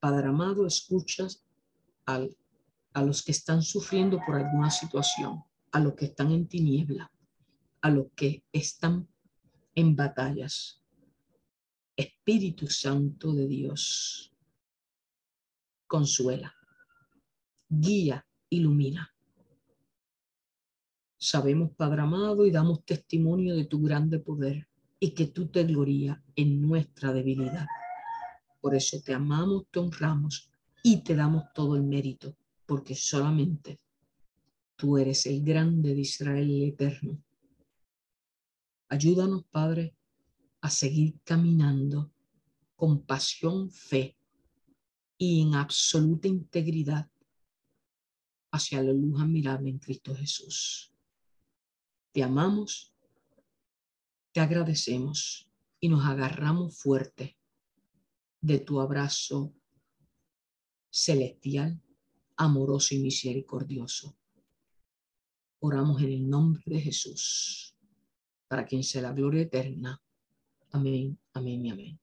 Padre 0.00 0.28
amado, 0.28 0.66
escuchas 0.66 1.44
a 2.06 3.02
los 3.02 3.22
que 3.22 3.32
están 3.32 3.62
sufriendo 3.62 4.20
por 4.26 4.36
alguna 4.36 4.70
situación, 4.70 5.44
a 5.70 5.78
los 5.78 5.94
que 5.94 6.06
están 6.06 6.32
en 6.32 6.48
tiniebla, 6.48 7.12
a 7.82 7.90
los 7.90 8.06
que 8.16 8.42
están 8.52 9.06
en 9.74 9.94
batallas. 9.94 10.82
Espíritu 11.96 12.66
Santo 12.66 13.32
de 13.34 13.46
Dios, 13.46 14.32
consuela 15.86 16.54
guía, 17.70 18.26
ilumina. 18.50 19.14
Sabemos, 21.16 21.70
Padre 21.76 22.02
amado, 22.02 22.44
y 22.46 22.50
damos 22.50 22.84
testimonio 22.84 23.54
de 23.54 23.66
tu 23.66 23.80
grande 23.82 24.18
poder 24.18 24.66
y 24.98 25.12
que 25.12 25.26
tú 25.26 25.46
te 25.46 25.64
glorías 25.64 26.18
en 26.34 26.60
nuestra 26.60 27.12
debilidad. 27.12 27.66
Por 28.60 28.74
eso 28.74 29.00
te 29.00 29.14
amamos, 29.14 29.66
te 29.70 29.78
honramos 29.78 30.50
y 30.82 31.02
te 31.02 31.14
damos 31.14 31.44
todo 31.54 31.76
el 31.76 31.82
mérito, 31.82 32.36
porque 32.66 32.94
solamente 32.94 33.80
tú 34.76 34.98
eres 34.98 35.26
el 35.26 35.42
grande 35.42 35.94
de 35.94 36.00
Israel 36.00 36.50
el 36.50 36.64
eterno. 36.64 37.22
Ayúdanos, 38.88 39.44
Padre, 39.44 39.94
a 40.60 40.68
seguir 40.70 41.18
caminando 41.24 42.12
con 42.76 43.02
pasión, 43.02 43.70
fe 43.70 44.16
y 45.16 45.42
en 45.42 45.54
absoluta 45.54 46.28
integridad 46.28 47.10
hacia 48.50 48.82
la 48.82 48.92
luz 48.92 49.20
admirable 49.20 49.70
en 49.70 49.78
Cristo 49.78 50.14
Jesús. 50.14 50.92
Te 52.12 52.22
amamos, 52.22 52.92
te 54.32 54.40
agradecemos 54.40 55.48
y 55.78 55.88
nos 55.88 56.04
agarramos 56.04 56.76
fuerte 56.76 57.39
de 58.40 58.58
tu 58.58 58.80
abrazo 58.80 59.52
celestial, 60.90 61.80
amoroso 62.36 62.94
y 62.94 62.98
misericordioso. 63.00 64.16
Oramos 65.60 66.00
en 66.02 66.12
el 66.12 66.28
nombre 66.28 66.62
de 66.64 66.80
Jesús, 66.80 67.76
para 68.48 68.64
quien 68.64 68.82
sea 68.82 69.02
la 69.02 69.12
gloria 69.12 69.42
eterna. 69.42 70.00
Amén, 70.72 71.18
amén 71.34 71.66
y 71.66 71.70
amén. 71.70 72.00